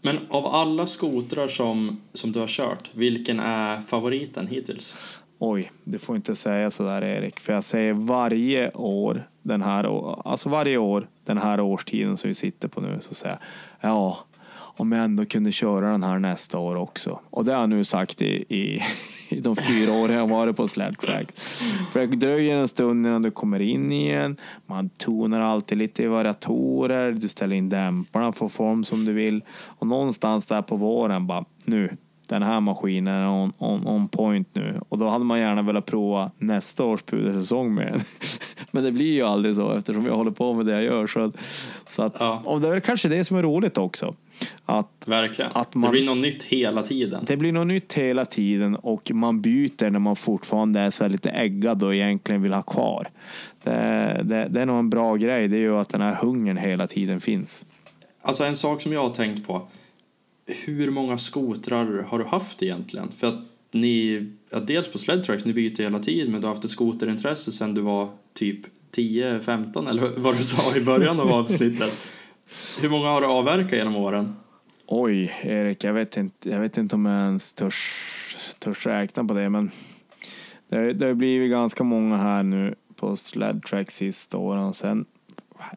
[0.00, 4.96] Men av alla skotrar som, som du har kört, vilken är favoriten hittills?
[5.38, 9.84] Oj, du får inte säga så där Erik, för jag säger varje år den här,
[10.30, 13.38] alltså varje år den här årstiden som vi sitter på nu så säger
[13.80, 14.24] jag ja,
[14.80, 17.20] om jag ändå kunde köra den här nästa år också.
[17.30, 18.80] Och det har jag nu sagt i, i,
[19.28, 21.30] i de fyra år jag varit på sled track.
[21.92, 24.36] För det dröjer en stund innan du kommer in i en.
[24.66, 27.12] Man tonar alltid lite i variatorer.
[27.12, 29.44] Du ställer in dämparna för form som du vill.
[29.66, 31.96] Och någonstans där på våren bara, nu,
[32.28, 34.80] den här maskinen är on, on, on point nu.
[34.88, 38.04] Och då hade man gärna velat prova nästa års pudersäsong med
[38.70, 41.06] Men det blir ju aldrig så eftersom jag håller på med det jag gör.
[41.06, 41.36] Så att,
[41.86, 42.42] så att, ja.
[42.44, 44.14] Och det är kanske det som är roligt också.
[44.66, 45.50] Att, Verkligen.
[45.54, 47.24] Att man, det blir något nytt hela tiden.
[47.26, 51.30] Det blir något nytt hela tiden och man byter när man fortfarande är så lite
[51.30, 53.08] äggad och egentligen vill ha kvar.
[53.62, 55.48] Det, det, det är nog en bra grej.
[55.48, 57.66] Det är ju att den här hungern hela tiden finns.
[58.22, 59.68] Alltså en sak som jag har tänkt på.
[60.46, 63.08] Hur många skotrar har du haft egentligen?
[63.16, 63.40] För att
[63.72, 67.52] ni, ja, dels på Sledtracks, ni byter hela tiden men du har haft ett skoterintresse
[67.52, 68.60] sedan du var typ
[68.96, 71.92] 10-15 eller vad du sa i början av avsnittet.
[72.80, 74.36] Hur många har du avverkat genom åren?
[74.86, 79.34] Oj, Erik, jag vet inte, jag vet inte om jag ens törs, törs räkna på
[79.34, 79.70] det, men
[80.68, 84.72] det, det har blivit ganska många här nu på Sledtrack sista åren.
[84.72, 85.04] Sen,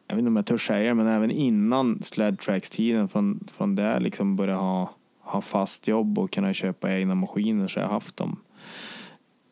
[0.06, 4.36] jag vet inte om jag törs säga men även innan Sledtracks-tiden, från, från där liksom
[4.36, 8.36] började ha, ha fast jobb och kunna köpa egna maskiner så jag har haft dem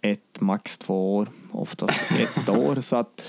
[0.03, 2.81] ett, max två år, oftast ett år.
[2.81, 3.23] Så att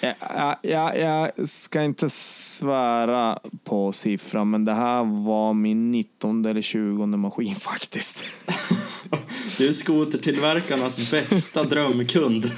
[0.00, 6.62] jag, jag, jag ska inte svära på siffran, men det här var min 19 eller
[6.62, 8.24] 20 maskin faktiskt.
[9.58, 12.50] Du är skotertillverkarnas bästa drömkund.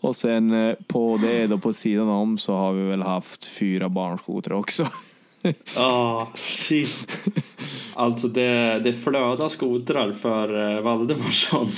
[0.00, 3.88] Och sen eh, på det då på sidan om så har vi väl haft fyra
[3.88, 4.88] barnskotrar också.
[5.76, 7.08] Ja, oh, shit.
[7.96, 11.68] Alltså det, det flödar skotrar för eh, Valdemarsson.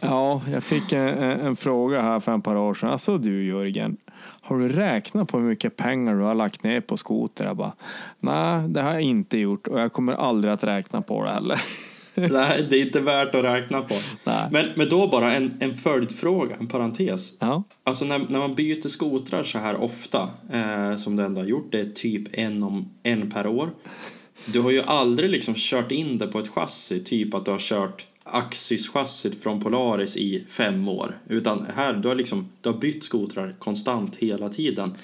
[0.00, 2.90] Ja, jag fick en, en, fråga här för ett par år sedan.
[2.90, 3.96] Alltså du Jörgen,
[4.50, 7.44] har du räknat på hur mycket pengar du har lagt ner på skoter?
[7.44, 7.72] Jag bara,
[8.20, 11.60] nej det har jag inte gjort och jag kommer aldrig att räkna på det heller.
[12.14, 13.94] Nej, det är inte värt att räkna på.
[14.50, 17.32] Men, men då bara en, en följdfråga, en parentes.
[17.38, 17.62] Ja.
[17.84, 21.72] Alltså när, när man byter skotrar så här ofta, eh, som du ändå har gjort,
[21.72, 23.70] det är typ en, om, en per år.
[24.52, 27.58] Du har ju aldrig liksom kört in det på ett chassi, typ att du har
[27.58, 31.18] kört Axis-chassit från Polaris i fem år.
[31.28, 34.94] Utan här, du har, liksom, du har bytt skotrar konstant hela tiden.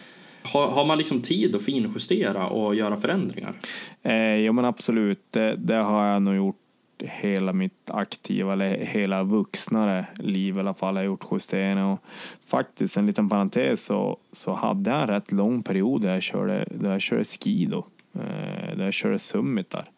[0.43, 3.55] Har, har man liksom tid att finjustera och göra förändringar?
[4.03, 6.57] Eh, ja men absolut, det, det har jag nog gjort
[6.99, 11.93] hela mitt aktiva, eller hela vuxnare liv i alla fall, har gjort justeringar.
[11.93, 12.01] Och
[12.47, 16.65] faktiskt, en liten parentes, så, så hade jag en rätt lång period där jag körde,
[16.71, 17.85] där jag körde skido.
[18.15, 19.91] Eh, där jag körde summitar.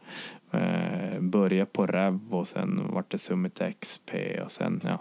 [0.50, 4.10] Eh, började på REV och sen vart det Summit XP
[4.44, 4.98] och sen ja,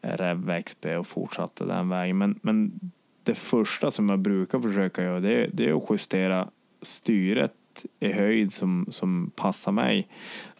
[0.00, 2.18] REV XP och fortsatte den vägen.
[2.18, 2.80] Men, men
[3.22, 6.48] det första som jag brukar försöka göra det, det är att justera
[6.82, 7.52] styret
[8.00, 10.08] i höjd som, som passar mig.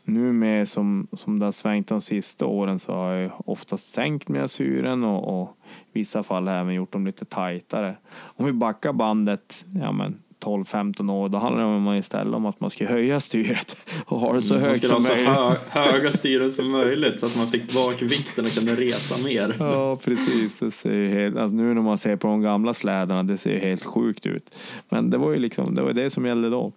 [0.03, 4.29] Nu med som, som det har svängt de sista åren så har jag oftast sänkt
[4.29, 5.57] mesyren och, och
[5.93, 7.97] i vissa fall även gjort dem lite tajtare.
[8.13, 12.61] Om vi backar bandet ja men 12-15 år, då handlar det om istället om att
[12.61, 13.77] man ska höja styret
[14.07, 15.27] och ha det så mm, högt som möjligt.
[15.27, 18.75] Man ska ha så höga styren som möjligt så att man fick bakvikten och kunde
[18.75, 19.57] resa mer.
[19.59, 20.59] Ja, precis.
[20.59, 23.85] Det ser helt, alltså nu när man ser på de gamla slädarna, det ser helt
[23.85, 24.59] sjukt ut.
[24.89, 26.73] Men det var ju liksom, det var det som gällde då.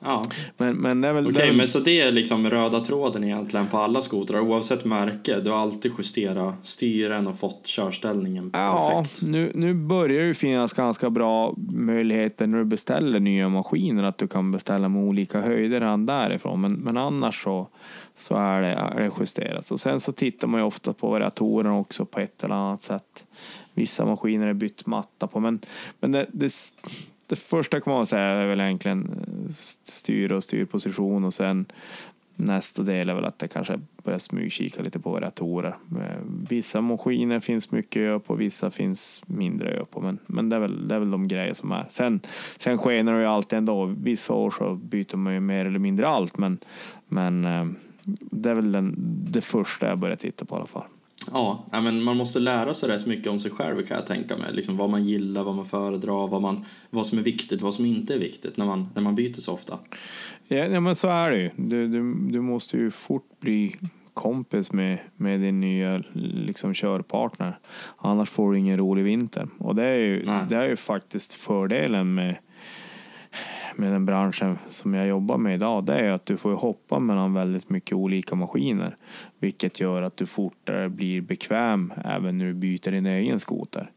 [0.00, 0.22] Ja.
[0.56, 1.26] Men, men det är väl...
[1.26, 5.40] Okej, men så det är liksom röda tråden egentligen på alla skotrar oavsett märke.
[5.40, 9.22] Du har alltid justerat styren och fått körställningen perfekt.
[9.22, 14.18] Ja, nu, nu börjar det finnas ganska bra möjligheter när du beställer nya maskiner att
[14.18, 16.60] du kan beställa med olika höjder redan därifrån.
[16.60, 17.68] Men, men annars så,
[18.14, 19.70] så är, det, är det justerat.
[19.70, 23.24] Och sen så tittar man ju ofta på variatorerna också på ett eller annat sätt.
[23.74, 25.60] Vissa maskiner är bytt matta på, men,
[26.00, 26.52] men det, det
[27.28, 31.66] det första kan man säga är väl egentligen Styra styr och styrposition och sen
[32.36, 35.76] nästa del är väl att det kanske börjar smygkika lite på variatorer.
[35.90, 40.56] Eh, vissa maskiner finns mycket ö på, vissa finns mindre ö på, men, men det,
[40.56, 41.86] är väl, det är väl de grejer som är.
[41.88, 42.20] Sen,
[42.58, 43.84] sen skenar det ju alltid ändå.
[43.84, 46.58] Vissa år så byter man ju mer eller mindre allt, men,
[47.08, 47.66] men eh,
[48.20, 48.94] det är väl den,
[49.30, 50.84] det första jag börjar titta på i alla fall.
[51.32, 54.52] Ja, men man måste lära sig rätt mycket om sig själv kan jag tänka mig.
[54.52, 57.86] Liksom vad man gillar, vad man föredrar, vad, man, vad som är viktigt, vad som
[57.86, 59.78] inte är viktigt när man, när man byter så ofta.
[60.48, 61.50] Ja, ja men så är det ju.
[61.56, 63.76] Du, du, du måste ju fort bli
[64.14, 67.58] kompis med, med din nya liksom, körpartner.
[67.96, 69.48] Annars får du ingen rolig vinter.
[69.58, 72.36] Och det är ju, det är ju faktiskt fördelen med
[73.78, 77.34] med den branschen som jag jobbar med idag, det är att du får hoppa mellan
[77.34, 78.96] väldigt mycket olika maskiner.
[79.38, 83.90] Vilket gör att du fortare blir bekväm även när du byter din egen skoter.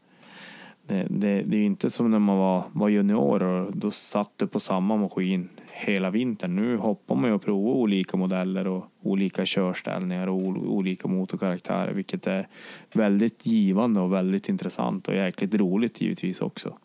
[0.86, 4.46] Det, det, det är inte som när man var, var junior och då satt du
[4.46, 6.56] på samma maskin hela vintern.
[6.56, 10.36] Nu hoppar man ju och provar olika modeller och olika körställningar och
[10.72, 12.48] olika motorkaraktärer vilket är
[12.92, 16.76] väldigt givande och väldigt intressant och jäkligt roligt givetvis också.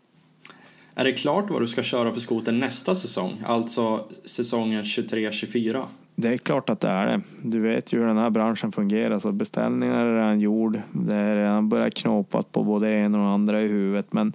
[0.95, 3.43] Är det klart vad du ska köra för skoter nästa säsong?
[3.45, 5.83] Alltså säsongen 23-24?
[6.15, 7.21] Det är klart att det är det.
[7.41, 9.19] Du vet ju hur den här branschen fungerar.
[9.19, 10.81] Så beställningar är redan gjord.
[10.91, 14.13] Det är redan börjat knåpat på både en och andra i huvudet.
[14.13, 14.33] Men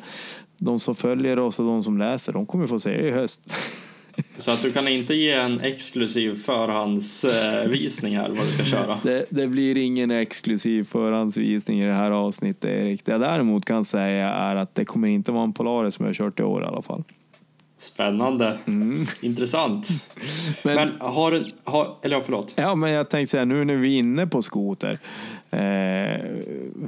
[0.59, 3.57] de som följer oss och de som läser, de kommer få se det i höst.
[4.41, 8.99] Så att du kan inte ge en exklusiv förhandsvisning här vad du ska köra?
[9.03, 13.05] Det, det, blir ingen exklusiv förhandsvisning i det här avsnittet Erik.
[13.05, 16.15] Det jag däremot kan säga är att det kommer inte vara en Polaris som jag
[16.15, 17.05] kört i år i alla fall.
[17.79, 18.59] Spännande.
[18.67, 19.07] Mm.
[19.23, 19.89] Intressant.
[20.65, 22.55] Men, men, har du, har, eller ja, förlåt.
[22.57, 24.99] Ja, men jag tänkte säga nu när vi är inne på skoter.
[25.51, 25.59] Eh,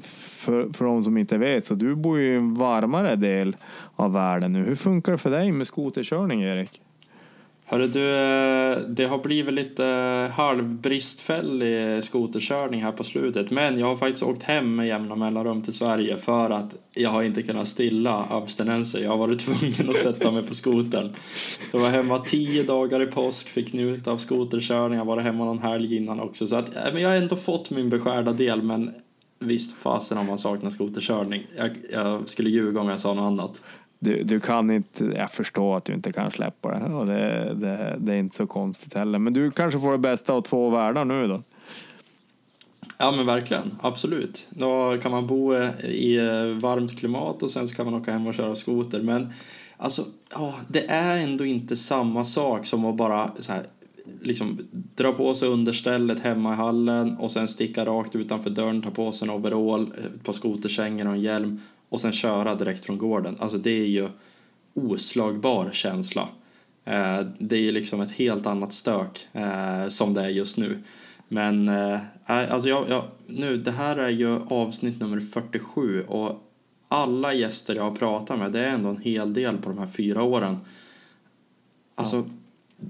[0.03, 3.57] för, för de som inte vet, så du bor ju i en varmare del
[3.96, 4.64] av världen nu.
[4.64, 6.80] Hur funkar det för dig med skoterkörning, Erik?
[7.73, 13.51] Hörru du, eh, det har blivit lite eh, halvbristfällig skoterkörning här på slutet.
[13.51, 17.23] Men jag har faktiskt åkt hem med jämna mellanrum till Sverige för att jag har
[17.23, 19.03] inte kunnat stilla abstinenser.
[19.03, 21.12] Jag har varit tvungen att sätta mig på skotern.
[21.70, 24.99] Så jag var hemma tio dagar i påsk, fick njuta av skoterkörning.
[24.99, 26.47] Jag var hemma någon helg innan också.
[26.47, 28.91] Så att, eh, men jag har ändå fått min beskärda del men
[29.39, 31.47] visst fasen om man saknar skoterkörning.
[31.57, 33.62] Jag, jag skulle ljuga om jag sa något annat.
[34.05, 37.96] Du, du kan inte, jag förstår att du inte kan släppa det och det, det,
[37.98, 39.18] det är inte så konstigt heller.
[39.18, 41.42] Men du kanske får det bästa av två världar nu då?
[42.98, 44.48] Ja men verkligen, absolut.
[44.50, 48.12] Då kan man bo eh, i eh, varmt klimat och sen så kan man åka
[48.12, 49.00] hem och köra skoter.
[49.00, 49.32] Men
[49.76, 53.66] alltså, ja, det är ändå inte samma sak som att bara så här,
[54.22, 58.90] liksom dra på sig understället hemma i hallen och sen sticka rakt utanför dörren, ta
[58.90, 61.61] på sig en overall, eh, ett par skoterkängor och en hjälm
[61.93, 63.36] och sen köra direkt från gården.
[63.38, 64.09] Alltså det är ju
[64.74, 66.28] oslagbar känsla.
[66.84, 70.82] Eh, det är ju liksom ett helt annat stök eh, som det är just nu.
[71.28, 76.49] Men eh, eh alltså jag, jag, nu, det här är ju avsnitt nummer 47 och
[76.88, 79.86] alla gäster jag har pratat med, det är ändå en hel del på de här
[79.86, 80.57] fyra åren.
[81.95, 82.24] Alltså, ja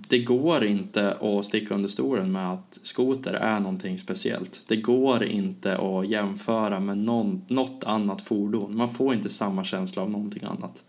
[0.08, 4.62] det går inte att sticka under stolen med att skoter är någonting speciellt.
[4.66, 8.76] Det går inte att jämföra med någon, något annat fordon.
[8.76, 10.84] Man får inte samma känsla av någonting annat.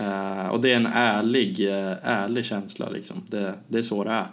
[0.00, 3.22] Uh, och det är en ärlig, uh, ärlig känsla liksom.
[3.28, 4.26] Det, det är så det är.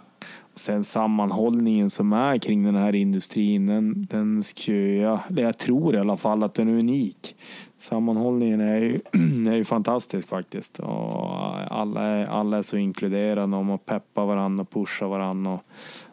[0.56, 5.98] Sen sammanhållningen som är kring den här industrin, den, den ska jag, jag tror i
[5.98, 7.36] alla fall att den är unik.
[7.78, 9.00] Sammanhållningen är ju,
[9.48, 10.78] är ju fantastisk faktiskt.
[10.78, 15.52] Och alla, är, alla är så inkluderade om att peppa varandra och pusha varandra.
[15.52, 15.62] Och,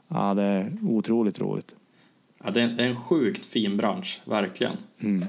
[0.07, 1.75] ja, det är otroligt roligt.
[2.43, 4.77] Ja, det är en, en sjukt fin bransch, verkligen.
[4.99, 5.25] Mm.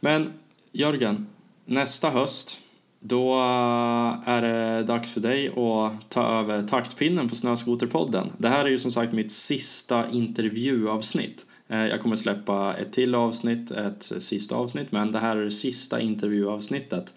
[0.00, 0.32] Men
[0.72, 1.26] Jörgen,
[1.64, 2.60] nästa höst
[3.00, 8.32] då eh, är det dags för dig att ta över taktpinnen på Snöskoterpodden.
[8.38, 11.46] Det här är ju som sagt mitt sista intervjuavsnitt.
[11.68, 15.50] Eh, jag kommer släppa ett till avsnitt, ett sista avsnitt, men det här är det
[15.50, 17.14] sista intervjuavsnittet.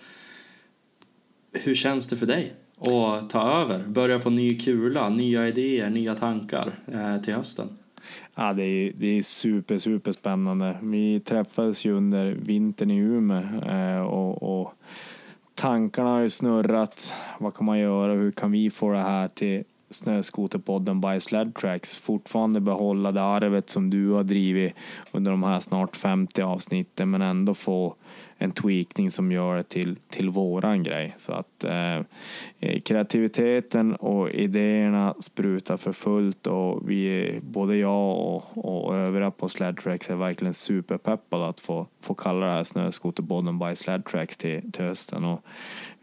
[1.51, 3.83] Hur känns det för dig att ta över?
[3.87, 7.67] Börja på ny kula, nya idéer, nya tankar eh, till hösten?
[8.35, 10.77] Ja, det är, det är super, super spännande.
[10.81, 14.73] Vi träffades ju under vintern i Umeå och, och
[15.55, 17.15] tankarna har ju snurrat.
[17.39, 18.13] Vad kan man göra?
[18.13, 19.63] Hur kan vi få det här till
[19.93, 24.73] Snöskoterpodden by Sled Tracks fortfarande behålla det arvet som du har drivit
[25.11, 27.95] under de här snart 50 avsnitten men ändå få
[28.37, 31.13] en tweakning som gör det till, till våran grej.
[31.17, 31.97] Så att eh,
[32.59, 39.49] eh, kreativiteten och idéerna sprutar för fullt och vi, både jag och, och övriga på
[39.49, 44.37] Sled Tracks är verkligen superpeppade att få, få kalla det här Snöskoterpodden by Sled Tracks
[44.37, 45.25] till, till hösten.
[45.25, 45.45] Och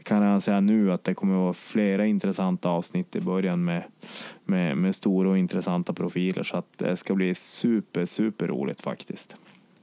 [0.03, 3.83] kan redan säga nu att det kommer att vara flera intressanta avsnitt i början med,
[4.45, 9.37] med, med stora och intressanta profiler så att det ska bli super, super roligt faktiskt.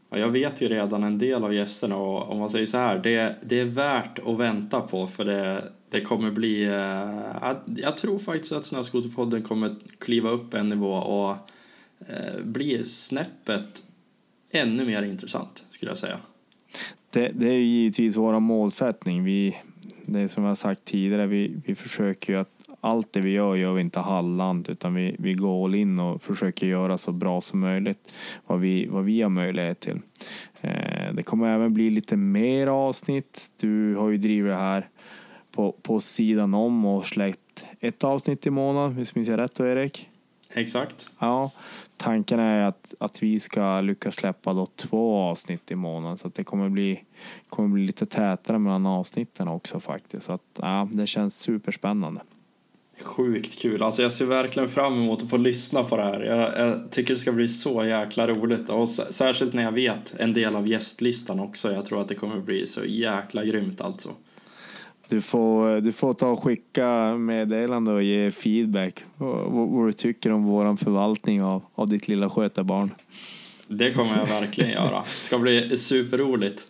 [0.09, 2.97] Ja, jag vet ju redan en del av gästerna och om man säger så här,
[2.97, 8.19] det, det är värt att vänta på för det, det kommer bli, eh, jag tror
[8.19, 11.31] faktiskt att Snöskoterpodden kommer kliva upp en nivå och
[11.99, 13.83] eh, bli snäppet
[14.51, 16.17] ännu mer intressant skulle jag säga.
[17.09, 19.23] Det, det är givetvis vår målsättning.
[19.23, 19.57] Vi,
[20.07, 22.49] det är som jag sagt tidigare, vi, vi försöker ju att
[22.81, 26.21] allt det vi gör gör vi inte halvlant utan vi, vi går all in och
[26.21, 28.13] försöker göra så bra som möjligt
[28.47, 29.99] vad vi, vad vi har möjlighet till.
[30.61, 33.51] Eh, det kommer även bli lite mer avsnitt.
[33.59, 34.89] Du har ju drivit det här
[35.55, 39.65] på, på sidan om och släppt ett avsnitt i månaden, visst minns jag rätt då
[39.65, 40.09] Erik?
[40.53, 41.09] Exakt.
[41.19, 41.51] Ja,
[41.97, 46.35] tanken är att, att vi ska lyckas släppa då två avsnitt i månaden så att
[46.35, 47.03] det kommer bli,
[47.49, 50.25] kommer bli lite tätare mellan avsnitten också faktiskt.
[50.25, 52.21] Så att, ja, det känns superspännande.
[53.01, 53.83] Sjukt kul.
[53.83, 56.21] Alltså jag ser verkligen fram emot att få lyssna på det här.
[56.21, 58.69] Jag, jag tycker det ska bli så jäkla roligt.
[58.69, 61.71] Och särskilt när jag vet en del av gästlistan också.
[61.71, 64.09] Jag tror att det kommer bli så jäkla grymt alltså.
[65.09, 70.31] Du får, du får ta och skicka meddelande och ge feedback vad, vad du tycker
[70.31, 72.91] om vår förvaltning av, av ditt lilla skötarbarn.
[73.67, 74.99] Det kommer jag verkligen göra.
[74.99, 76.67] Det ska bli superroligt.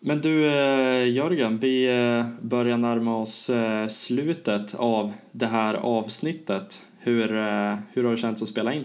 [0.00, 6.82] Men du eh, Jörgen, vi eh, börjar närma oss eh, slutet av det här avsnittet.
[6.98, 7.28] Hur,
[7.92, 8.84] hur har det känts att spela in?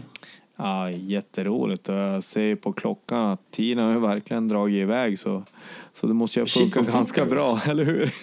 [0.62, 5.44] Ja, jätteroligt och jag ser på klockan att tiden har verkligen dragit iväg så,
[5.92, 8.14] så det måste ju funka ganska bra, eller hur?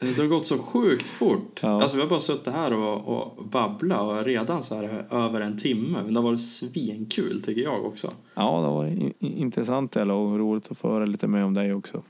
[0.00, 1.60] Det har gått så sjukt fort.
[1.62, 1.82] Ja.
[1.82, 5.58] Alltså vi har bara suttit här och, och babblat och redan så här över en
[5.58, 5.98] timme.
[6.04, 8.10] Men det har varit svinkul tycker jag också.
[8.34, 12.02] Ja, det var intressant och roligt att få höra lite mer om dig också.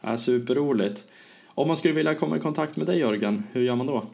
[0.00, 1.06] Ja, superroligt.
[1.58, 4.04] Om man skulle vilja komma i kontakt med dig Jörgen, hur gör man då?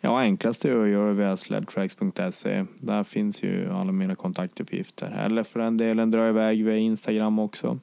[0.00, 2.64] Ja, enklast är att göra via sledtracks.se.
[2.78, 5.24] Där finns ju alla mina kontaktuppgifter.
[5.24, 7.78] Eller för den delen dra iväg via Instagram också.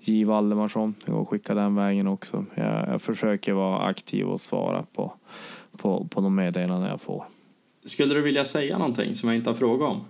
[0.00, 0.24] J.
[0.24, 2.44] Valdemarsson, det går att skicka den vägen också.
[2.54, 5.12] Jag, jag försöker vara aktiv och svara på,
[5.76, 7.24] på, på de meddelanden jag får.
[7.84, 10.04] Skulle du vilja säga någonting som jag inte har frågat om?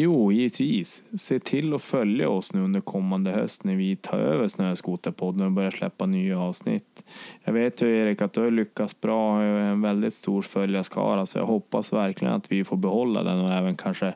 [0.00, 1.04] Jo, givetvis.
[1.16, 5.52] Se till att följa oss nu under kommande höst när vi tar över Snöskoterpodden och
[5.52, 7.02] börjar släppa nya avsnitt.
[7.44, 11.38] Jag vet ju Erik att du har lyckats bra och en väldigt stor följarskara så
[11.38, 14.14] jag hoppas verkligen att vi får behålla den och även kanske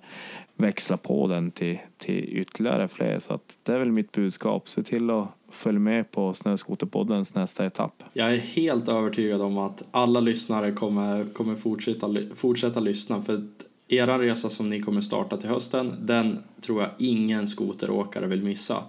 [0.57, 3.19] växla på den till, till ytterligare fler.
[3.19, 4.69] Så att det är väl mitt budskap.
[4.69, 8.03] Se till att följa med på Snöskoterpoddens nästa etapp.
[8.13, 13.43] Jag är helt övertygad om att alla lyssnare kommer, kommer fortsätta, fortsätta lyssna för
[13.89, 18.85] er resa som ni kommer starta till hösten, den tror jag ingen skoteråkare vill missa.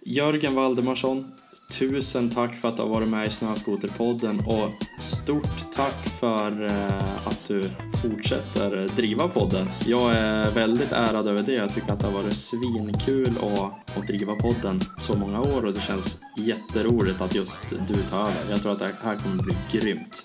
[0.00, 1.32] Jörgen Valdemarsson,
[1.78, 4.70] tusen tack för att du har varit med i Snöskoterpodden och
[5.00, 7.70] stort tack för eh, att du
[8.02, 9.68] fortsätter driva podden.
[9.86, 11.52] Jag är väldigt ärad över det.
[11.52, 15.72] Jag tycker att det har varit svinkul att, att driva podden så många år och
[15.72, 18.50] det känns jätteroligt att just du tar över.
[18.50, 20.24] Jag tror att det här kommer bli grymt.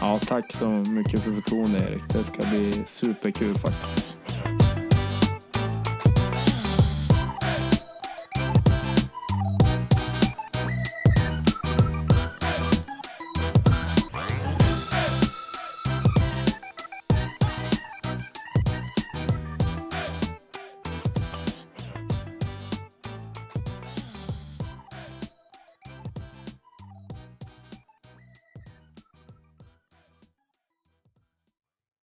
[0.00, 2.02] Ja, tack så mycket för förtroendet Erik.
[2.08, 4.10] Det ska bli superkul faktiskt.